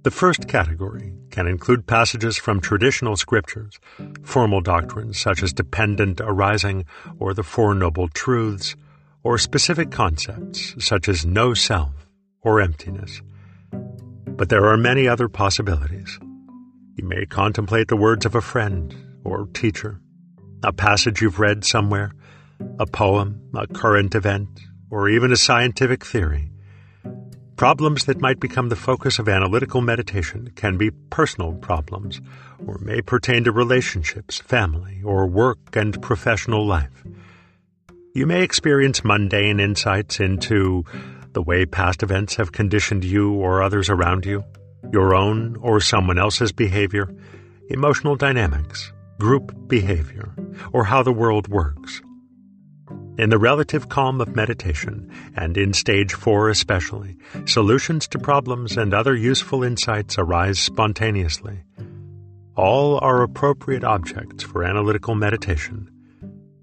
[0.04, 3.80] The first category can include passages from traditional scriptures,
[4.22, 6.84] formal doctrines such as dependent arising
[7.18, 8.76] or the Four Noble Truths,
[9.24, 12.05] or specific concepts such as no self
[12.46, 13.20] or emptiness.
[13.72, 16.18] But there are many other possibilities.
[16.94, 18.94] You may contemplate the words of a friend
[19.24, 20.00] or teacher,
[20.62, 22.12] a passage you've read somewhere,
[22.78, 24.48] a poem, a current event,
[24.90, 26.52] or even a scientific theory.
[27.56, 32.20] Problems that might become the focus of analytical meditation can be personal problems,
[32.64, 37.02] or may pertain to relationships, family, or work and professional life.
[38.14, 40.84] You may experience mundane insights into
[41.36, 44.42] the way past events have conditioned you or others around you,
[44.90, 47.14] your own or someone else's behavior,
[47.68, 50.34] emotional dynamics, group behavior,
[50.72, 52.00] or how the world works.
[53.18, 58.94] In the relative calm of meditation, and in stage four especially, solutions to problems and
[58.94, 61.64] other useful insights arise spontaneously.
[62.56, 65.90] All are appropriate objects for analytical meditation.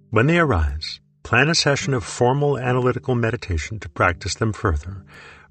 [0.10, 5.04] When they arise, plan a session of formal analytical meditation to practice them further,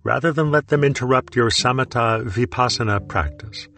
[0.04, 3.68] rather than let them interrupt your samatha vipassana practice.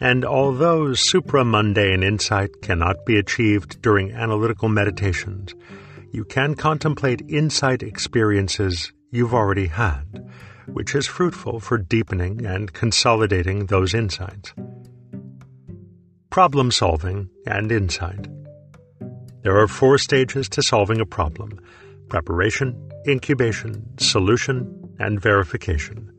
[0.00, 5.54] And although supramundane insight cannot be achieved during analytical meditations,
[6.12, 10.30] you can contemplate insight experiences you've already had,
[10.66, 14.52] which is fruitful for deepening and consolidating those insights.
[16.30, 18.26] Problem solving and insight.
[19.44, 21.60] There are four stages to solving a problem
[22.08, 26.10] preparation, incubation, solution, and verification.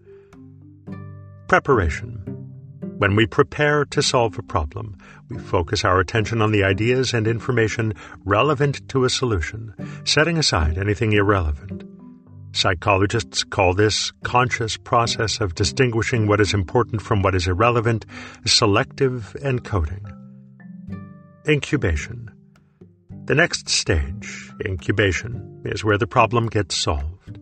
[1.47, 2.21] Preparation.
[2.99, 4.95] When we prepare to solve a problem,
[5.30, 7.95] we focus our attention on the ideas and information
[8.26, 9.73] relevant to a solution,
[10.05, 11.84] setting aside anything irrelevant.
[12.51, 18.05] Psychologists call this conscious process of distinguishing what is important from what is irrelevant
[18.45, 20.05] selective encoding.
[21.47, 22.30] Incubation.
[23.26, 27.39] The next stage, incubation, is where the problem gets solved.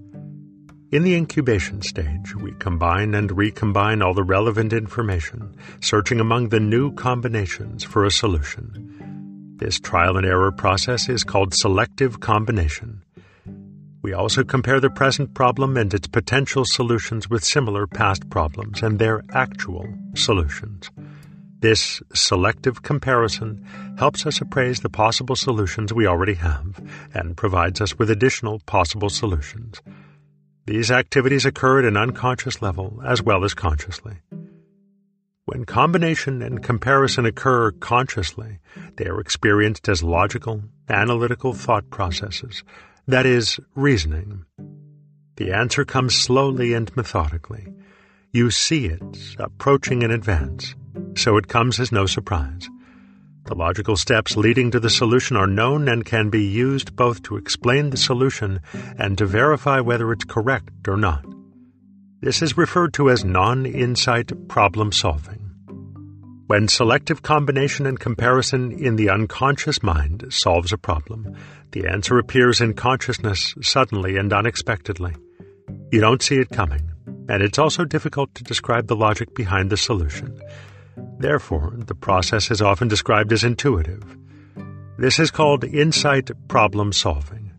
[0.93, 6.61] In the incubation stage, we combine and recombine all the relevant information, searching among the
[6.61, 9.55] new combinations for a solution.
[9.57, 13.03] This trial and error process is called selective combination.
[14.01, 18.99] We also compare the present problem and its potential solutions with similar past problems and
[18.99, 20.89] their actual solutions.
[21.59, 23.65] This selective comparison
[23.97, 26.81] helps us appraise the possible solutions we already have
[27.13, 29.81] and provides us with additional possible solutions.
[30.65, 34.17] These activities occur at an unconscious level as well as consciously.
[35.45, 38.59] When combination and comparison occur consciously,
[38.95, 42.63] they are experienced as logical, analytical thought processes,
[43.07, 44.45] that is, reasoning.
[45.35, 47.67] The answer comes slowly and methodically.
[48.31, 50.75] You see it approaching in advance,
[51.17, 52.69] so it comes as no surprise.
[53.45, 57.35] The logical steps leading to the solution are known and can be used both to
[57.35, 58.61] explain the solution
[58.97, 61.25] and to verify whether it's correct or not.
[62.21, 65.39] This is referred to as non-insight problem solving.
[66.47, 71.35] When selective combination and comparison in the unconscious mind solves a problem,
[71.71, 75.15] the answer appears in consciousness suddenly and unexpectedly.
[75.91, 76.91] You don't see it coming,
[77.27, 80.39] and it's also difficult to describe the logic behind the solution.
[81.17, 84.03] Therefore, the process is often described as intuitive.
[84.97, 87.51] This is called insight problem solving.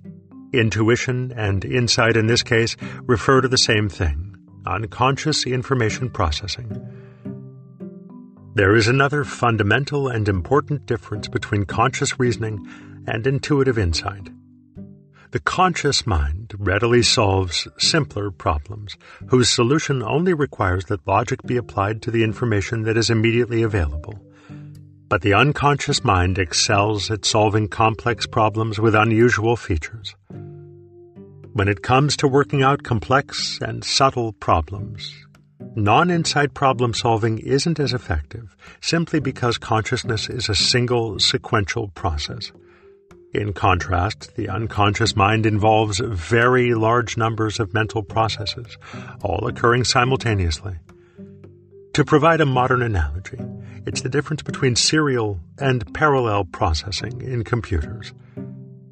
[0.53, 4.31] Intuition and insight in this case refer to the same thing
[4.67, 6.71] unconscious information processing.
[8.55, 12.67] There is another fundamental and important difference between conscious reasoning
[13.07, 14.31] and intuitive insight.
[15.35, 22.03] The conscious mind readily solves simpler problems, whose solution only requires that logic be applied
[22.03, 24.15] to the information that is immediately available.
[25.09, 30.15] But the unconscious mind excels at solving complex problems with unusual features.
[31.53, 35.13] When it comes to working out complex and subtle problems,
[35.75, 42.53] non insight problem solving isn't as effective simply because consciousness is a single sequential process.
[43.35, 48.79] In contrast, the unconscious mind involves very large numbers of mental processes,
[49.23, 50.77] all occurring simultaneously.
[51.95, 53.39] To provide a modern analogy,
[53.87, 58.13] it's the difference between serial and parallel processing in computers.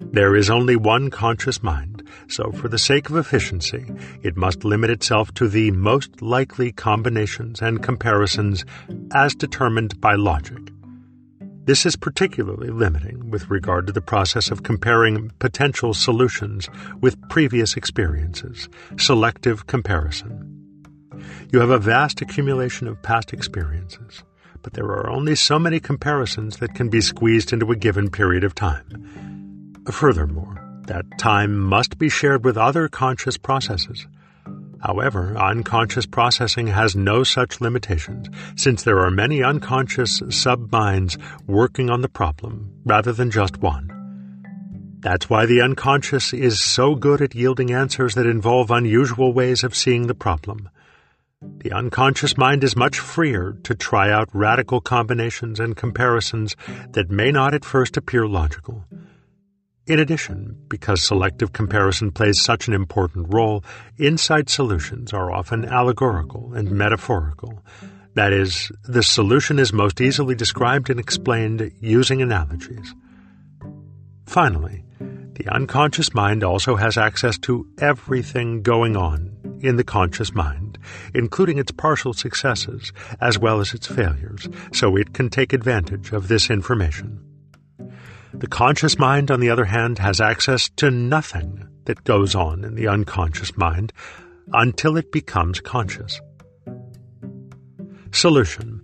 [0.00, 3.86] There is only one conscious mind, so for the sake of efficiency,
[4.22, 8.64] it must limit itself to the most likely combinations and comparisons
[9.14, 10.71] as determined by logic.
[11.64, 16.68] This is particularly limiting with regard to the process of comparing potential solutions
[17.00, 20.48] with previous experiences, selective comparison.
[21.52, 24.24] You have a vast accumulation of past experiences,
[24.62, 28.42] but there are only so many comparisons that can be squeezed into a given period
[28.42, 29.78] of time.
[29.88, 30.58] Furthermore,
[30.88, 34.08] that time must be shared with other conscious processes
[34.82, 41.16] However, unconscious processing has no such limitations, since there are many unconscious sub-minds
[41.46, 43.90] working on the problem rather than just one.
[44.98, 49.74] That's why the unconscious is so good at yielding answers that involve unusual ways of
[49.74, 50.68] seeing the problem.
[51.40, 56.54] The unconscious mind is much freer to try out radical combinations and comparisons
[56.90, 58.84] that may not at first appear logical.
[59.86, 63.64] In addition, because selective comparison plays such an important role,
[63.98, 67.62] insight solutions are often allegorical and metaphorical.
[68.14, 72.94] That is, the solution is most easily described and explained using analogies.
[74.26, 74.84] Finally,
[75.34, 80.78] The unconscious mind also has access to everything going on in the conscious mind,
[81.14, 86.28] including its partial successes as well as its failures, so it can take advantage of
[86.28, 87.31] this information.
[88.42, 92.74] The conscious mind, on the other hand, has access to nothing that goes on in
[92.74, 93.92] the unconscious mind
[94.52, 96.20] until it becomes conscious.
[98.10, 98.80] Solution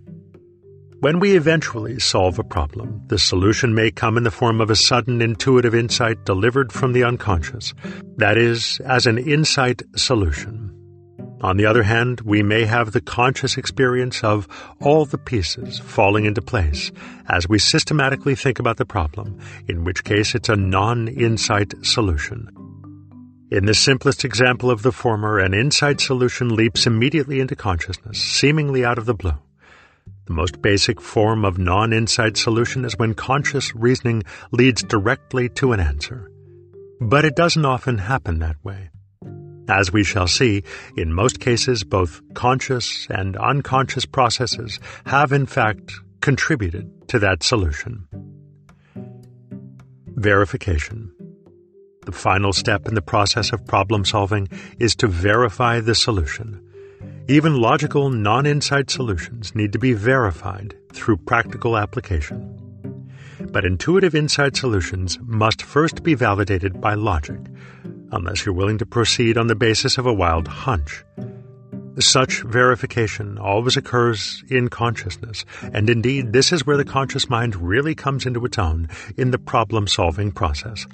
[1.01, 4.77] When we eventually solve a problem, the solution may come in the form of a
[4.77, 7.73] sudden intuitive insight delivered from the unconscious,
[8.15, 10.68] that is, as an insight solution.
[11.41, 14.47] On the other hand, we may have the conscious experience of
[14.81, 16.91] all the pieces falling into place
[17.29, 22.49] as we systematically think about the problem, in which case it's a non insight solution.
[23.51, 28.83] In the simplest example of the former, an insight solution leaps immediately into consciousness, seemingly
[28.83, 29.37] out of the blue.
[30.25, 35.71] The most basic form of non insight solution is when conscious reasoning leads directly to
[35.71, 36.29] an answer.
[36.99, 38.89] But it doesn't often happen that way.
[39.69, 40.63] As we shall see,
[40.97, 48.07] in most cases, both conscious and unconscious processes have in fact contributed to that solution.
[50.15, 51.11] Verification.
[52.05, 54.49] The final step in the process of problem solving
[54.79, 56.59] is to verify the solution.
[57.27, 62.55] Even logical, non insight solutions need to be verified through practical application.
[63.51, 67.39] But intuitive insight solutions must first be validated by logic,
[68.11, 71.03] unless you're willing to proceed on the basis of a wild hunch.
[71.99, 75.43] Such verification always occurs in consciousness,
[75.73, 78.87] and indeed, this is where the conscious mind really comes into its own
[79.17, 80.87] in the problem solving process.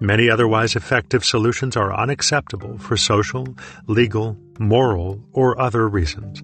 [0.00, 3.54] Many otherwise effective solutions are unacceptable for social,
[3.86, 6.42] legal, moral, or other reasons.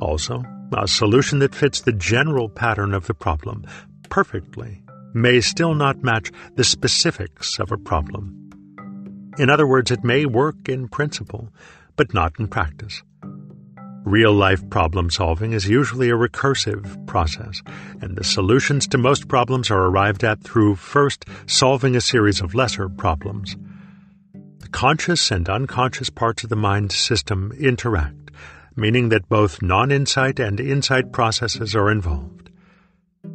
[0.00, 0.42] Also,
[0.76, 3.64] a solution that fits the general pattern of the problem
[4.10, 4.82] perfectly
[5.14, 8.41] may still not match the specifics of a problem.
[9.38, 11.48] In other words, it may work in principle,
[11.96, 13.02] but not in practice.
[14.04, 17.62] Real life problem solving is usually a recursive process,
[18.00, 22.54] and the solutions to most problems are arrived at through first solving a series of
[22.54, 23.56] lesser problems.
[24.58, 28.32] The conscious and unconscious parts of the mind system interact,
[28.74, 32.50] meaning that both non insight and insight processes are involved.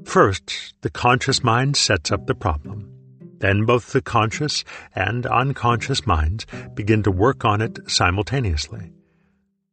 [0.03, 2.96] First, the conscious mind sets up the problem.
[3.39, 4.63] Then both the conscious
[4.95, 8.91] and unconscious minds begin to work on it simultaneously.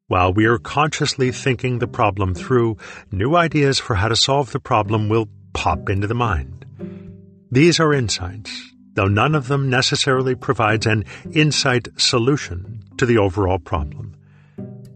[0.07, 2.77] While we are consciously thinking the problem through,
[3.11, 6.67] new ideas for how to solve the problem will pop into the mind.
[7.51, 13.59] These are insights, though none of them necessarily provides an insight solution to the overall
[13.59, 14.15] problem.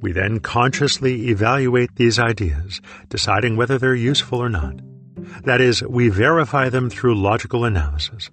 [0.00, 4.74] We then consciously evaluate these ideas, deciding whether they're useful or not.
[5.44, 8.30] That is, we verify them through logical analysis.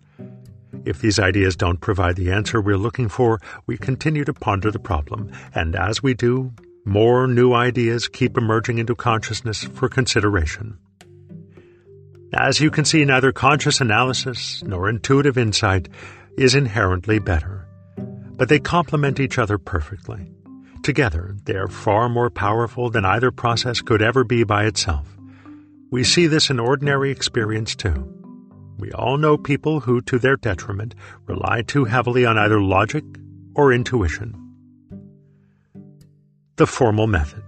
[0.83, 4.79] If these ideas don't provide the answer we're looking for, we continue to ponder the
[4.79, 6.51] problem, and as we do,
[6.85, 10.77] more new ideas keep emerging into consciousness for consideration.
[12.33, 15.87] As you can see, neither conscious analysis nor intuitive insight
[16.37, 17.65] is inherently better,
[18.35, 20.31] but they complement each other perfectly.
[20.83, 25.07] Together, they are far more powerful than either process could ever be by itself.
[25.89, 28.24] We see this in ordinary experience too.
[28.77, 30.95] We all know people who, to their detriment,
[31.25, 33.03] rely too heavily on either logic
[33.55, 34.35] or intuition.
[36.57, 37.43] The formal method.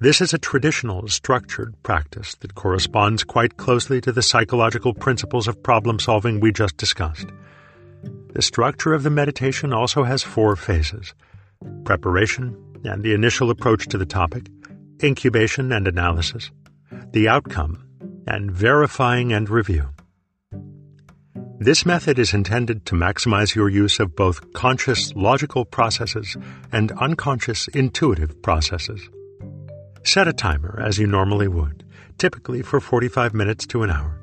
[0.00, 5.62] This is a traditional, structured practice that corresponds quite closely to the psychological principles of
[5.62, 7.28] problem solving we just discussed.
[8.32, 11.14] The structure of the meditation also has four phases
[11.84, 14.48] preparation and the initial approach to the topic,
[15.02, 16.50] incubation and analysis,
[17.12, 17.81] the outcome,
[18.26, 19.88] and verifying and review.
[21.58, 26.36] This method is intended to maximize your use of both conscious logical processes
[26.72, 29.08] and unconscious intuitive processes.
[30.04, 31.84] Set a timer as you normally would,
[32.18, 34.20] typically for 45 minutes to an hour.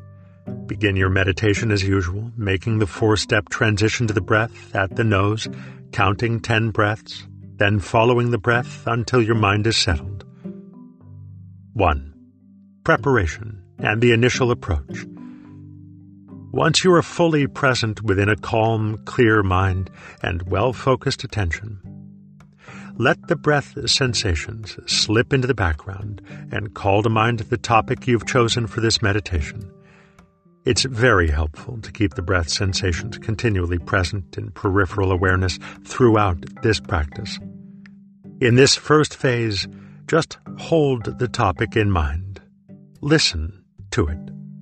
[0.65, 5.05] Begin your meditation as usual, making the four step transition to the breath at the
[5.05, 5.47] nose,
[5.93, 7.25] counting 10 breaths,
[7.55, 10.25] then following the breath until your mind is settled.
[11.73, 12.13] 1.
[12.83, 15.05] Preparation and the initial approach.
[16.51, 19.89] Once you are fully present within a calm, clear mind
[20.23, 21.79] and well focused attention,
[22.97, 26.21] let the breath sensations slip into the background
[26.51, 29.71] and call to mind the topic you've chosen for this meditation.
[30.65, 36.79] It's very helpful to keep the breath sensations continually present in peripheral awareness throughout this
[36.79, 37.39] practice.
[38.41, 39.67] In this first phase,
[40.07, 42.41] just hold the topic in mind.
[43.01, 43.58] Listen
[43.91, 44.19] to it,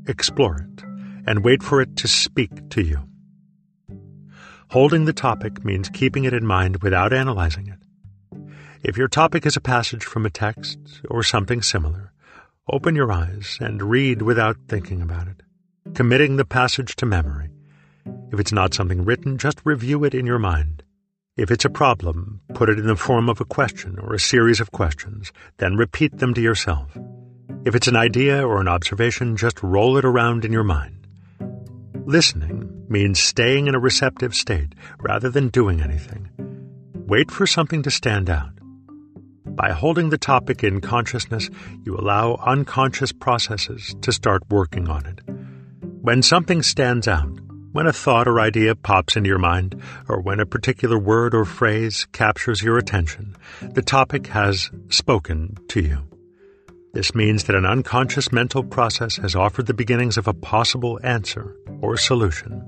[0.07, 0.83] explore it,
[1.25, 2.99] and wait for it to speak to you.
[4.69, 7.79] Holding the topic means keeping it in mind without analyzing it.
[8.83, 10.77] If your topic is a passage from a text
[11.09, 12.11] or something similar,
[12.69, 15.41] open your eyes and read without thinking about it,
[15.93, 17.49] committing the passage to memory.
[18.31, 20.83] If it's not something written, just review it in your mind.
[21.37, 24.59] If it's a problem, put it in the form of a question or a series
[24.59, 26.97] of questions, then repeat them to yourself.
[27.65, 31.07] If it's an idea or an observation, just roll it around in your mind.
[32.05, 36.29] Listening means staying in a receptive state rather than doing anything.
[36.93, 38.51] Wait for something to stand out.
[39.45, 41.49] By holding the topic in consciousness,
[41.83, 45.19] you allow unconscious processes to start working on it.
[46.01, 47.31] When something stands out,
[47.71, 51.43] when a thought or idea pops into your mind, or when a particular word or
[51.43, 56.16] phrase captures your attention, the topic has spoken to you.
[56.97, 61.55] This means that an unconscious mental process has offered the beginnings of a possible answer
[61.79, 62.65] or solution.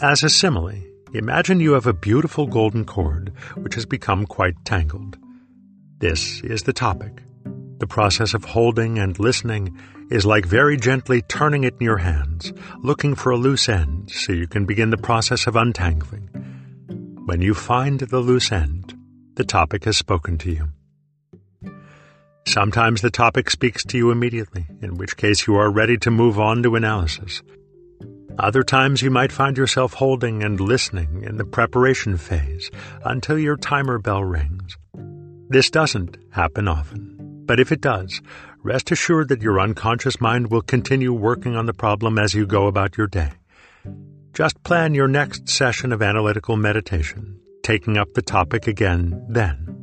[0.00, 0.82] As a simile,
[1.12, 5.18] imagine you have a beautiful golden cord which has become quite tangled.
[5.98, 7.22] This is the topic.
[7.80, 9.78] The process of holding and listening
[10.10, 14.32] is like very gently turning it in your hands, looking for a loose end so
[14.32, 16.30] you can begin the process of untangling.
[17.26, 18.96] When you find the loose end,
[19.34, 20.68] the topic has spoken to you.
[22.48, 26.40] Sometimes the topic speaks to you immediately, in which case you are ready to move
[26.40, 27.42] on to analysis.
[28.38, 32.70] Other times you might find yourself holding and listening in the preparation phase
[33.04, 34.78] until your timer bell rings.
[35.50, 38.22] This doesn't happen often, but if it does,
[38.62, 42.66] rest assured that your unconscious mind will continue working on the problem as you go
[42.66, 43.32] about your day.
[44.32, 49.77] Just plan your next session of analytical meditation, taking up the topic again then.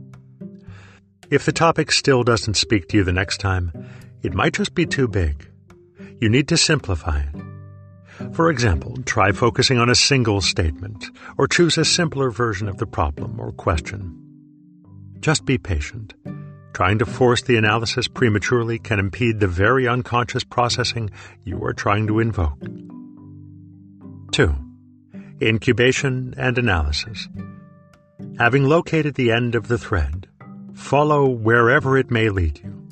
[1.30, 3.72] If the topic still doesn't speak to you the next time,
[4.22, 5.50] it might just be too big.
[6.22, 8.34] You need to simplify it.
[8.34, 12.86] For example, try focusing on a single statement, or choose a simpler version of the
[12.86, 14.18] problem or question.
[15.20, 16.14] Just be patient.
[16.74, 21.10] Trying to force the analysis prematurely can impede the very unconscious processing
[21.44, 22.60] you are trying to invoke.
[24.32, 24.54] 2.
[25.42, 27.28] Incubation and analysis.
[28.38, 30.28] Having located the end of the thread,
[30.76, 32.88] Follow wherever it may lead you.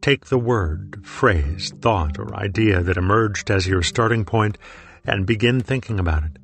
[0.00, 4.56] Take the word, phrase, thought, or idea that emerged as your starting point
[5.04, 6.38] and begin thinking about it.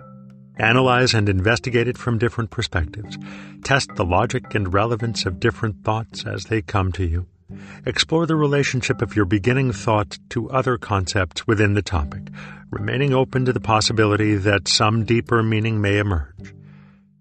[0.56, 3.16] Analyze and investigate it from different perspectives.
[3.64, 7.26] Test the logic and relevance of different thoughts as they come to you.
[7.86, 12.28] Explore the relationship of your beginning thought to other concepts within the topic,
[12.70, 16.54] remaining open to the possibility that some deeper meaning may emerge.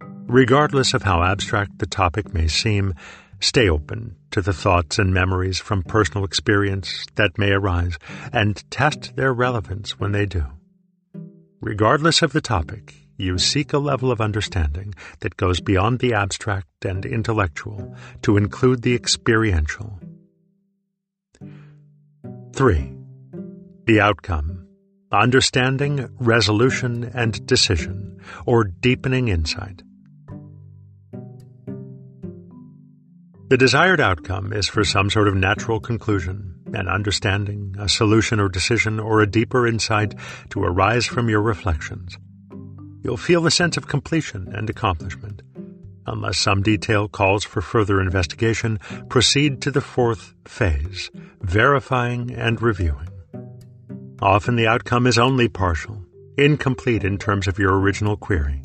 [0.01, 2.93] Regardless of how abstract the topic may seem,
[3.39, 7.97] Stay open to the thoughts and memories from personal experience that may arise
[8.33, 10.45] and test their relevance when they do.
[11.61, 16.85] Regardless of the topic, you seek a level of understanding that goes beyond the abstract
[16.85, 19.99] and intellectual to include the experiential.
[22.53, 22.93] 3.
[23.85, 24.59] The outcome
[25.11, 29.81] understanding, resolution, and decision, or deepening insight.
[33.49, 38.47] The desired outcome is for some sort of natural conclusion, an understanding, a solution or
[38.47, 40.13] decision, or a deeper insight
[40.51, 42.15] to arise from your reflections.
[43.01, 45.41] You'll feel a sense of completion and accomplishment.
[46.05, 48.77] Unless some detail calls for further investigation,
[49.09, 51.09] proceed to the fourth phase,
[51.41, 53.09] verifying and reviewing.
[54.21, 56.05] Often the outcome is only partial,
[56.37, 58.61] incomplete in terms of your original query.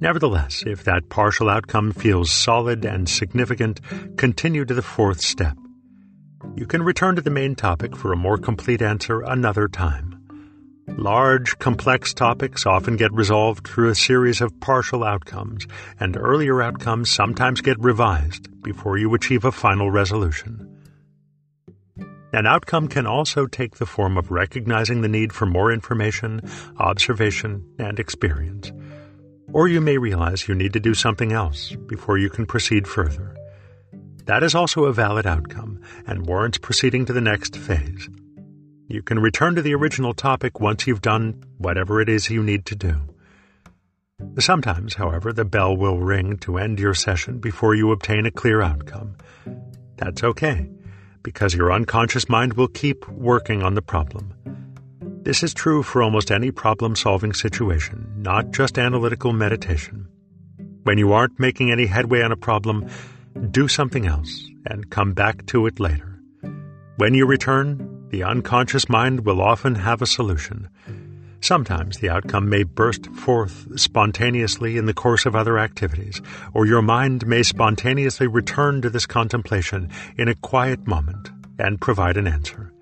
[0.00, 3.80] Nevertheless, if that partial outcome feels solid and significant,
[4.16, 5.56] continue to the fourth step.
[6.54, 10.12] You can return to the main topic for a more complete answer another time.
[10.88, 15.66] Large, complex topics often get resolved through a series of partial outcomes,
[15.98, 20.72] and earlier outcomes sometimes get revised before you achieve a final resolution.
[22.32, 26.40] An outcome can also take the form of recognizing the need for more information,
[26.78, 28.70] observation, and experience.
[29.56, 33.34] Or you may realize you need to do something else before you can proceed further.
[34.26, 38.10] That is also a valid outcome and warrants proceeding to the next phase.
[38.86, 42.66] You can return to the original topic once you've done whatever it is you need
[42.66, 42.96] to do.
[44.38, 48.60] Sometimes, however, the bell will ring to end your session before you obtain a clear
[48.60, 49.16] outcome.
[49.96, 50.68] That's okay,
[51.22, 54.34] because your unconscious mind will keep working on the problem
[55.26, 60.06] this is true for almost any problem solving situation, not just analytical meditation.
[60.84, 62.88] When you aren't making any headway on a problem,
[63.50, 66.20] do something else and come back to it later.
[66.98, 70.68] When you return, the unconscious mind will often have a solution.
[71.40, 76.22] Sometimes the outcome may burst forth spontaneously in the course of other activities,
[76.54, 82.16] or your mind may spontaneously return to this contemplation in a quiet moment and provide
[82.16, 82.72] an answer.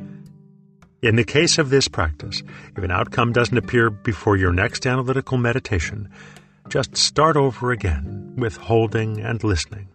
[1.05, 2.43] In the case of this practice,
[2.75, 6.09] if an outcome doesn't appear before your next analytical meditation,
[6.71, 9.87] just start over again with holding and listening.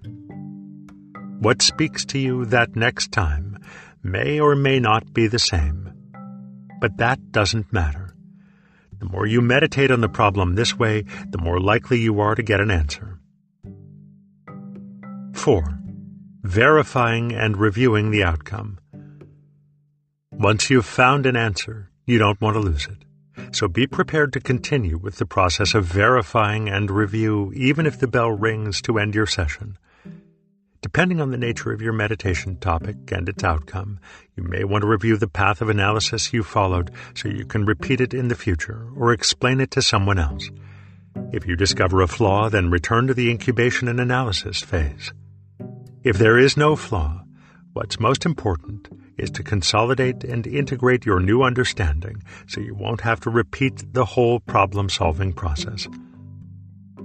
[1.40, 3.58] What speaks to you that next time
[4.04, 5.92] may or may not be the same,
[6.80, 8.14] but that doesn't matter.
[9.00, 12.44] The more you meditate on the problem this way, the more likely you are to
[12.44, 13.18] get an answer.
[15.34, 15.64] 4.
[16.44, 18.78] Verifying and reviewing the outcome.
[20.40, 23.54] Once you've found an answer, you don't want to lose it.
[23.54, 28.08] So be prepared to continue with the process of verifying and review even if the
[28.08, 29.78] bell rings to end your session.
[30.82, 34.00] Depending on the nature of your meditation topic and its outcome,
[34.38, 38.00] you may want to review the path of analysis you followed so you can repeat
[38.00, 40.50] it in the future or explain it to someone else.
[41.34, 45.12] If you discover a flaw, then return to the incubation and analysis phase.
[46.02, 47.24] If there is no flaw,
[47.74, 48.88] what's most important
[49.20, 54.06] is to consolidate and integrate your new understanding so you won't have to repeat the
[54.06, 55.88] whole problem solving process.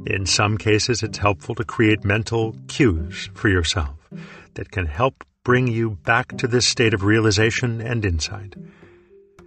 [0.06, 3.96] In some cases, it's helpful to create mental cues for yourself
[4.54, 8.54] that can help bring you back to this state of realization and insight.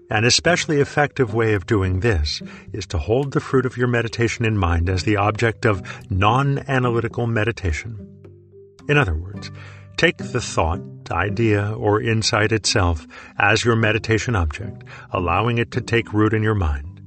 [0.09, 2.41] An especially effective way of doing this
[2.71, 6.59] is to hold the fruit of your meditation in mind as the object of non
[6.69, 7.97] analytical meditation.
[8.87, 9.51] In other words,
[9.97, 10.79] Take the thought,
[11.09, 13.07] idea, or insight itself
[13.39, 17.01] as your meditation object, allowing it to take root in your mind.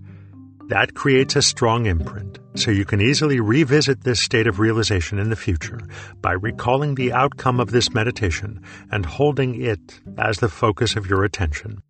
[0.71, 5.31] That creates a strong imprint, so you can easily revisit this state of realization in
[5.31, 5.81] the future
[6.21, 8.61] by recalling the outcome of this meditation
[8.91, 11.83] and holding it as the focus of your attention.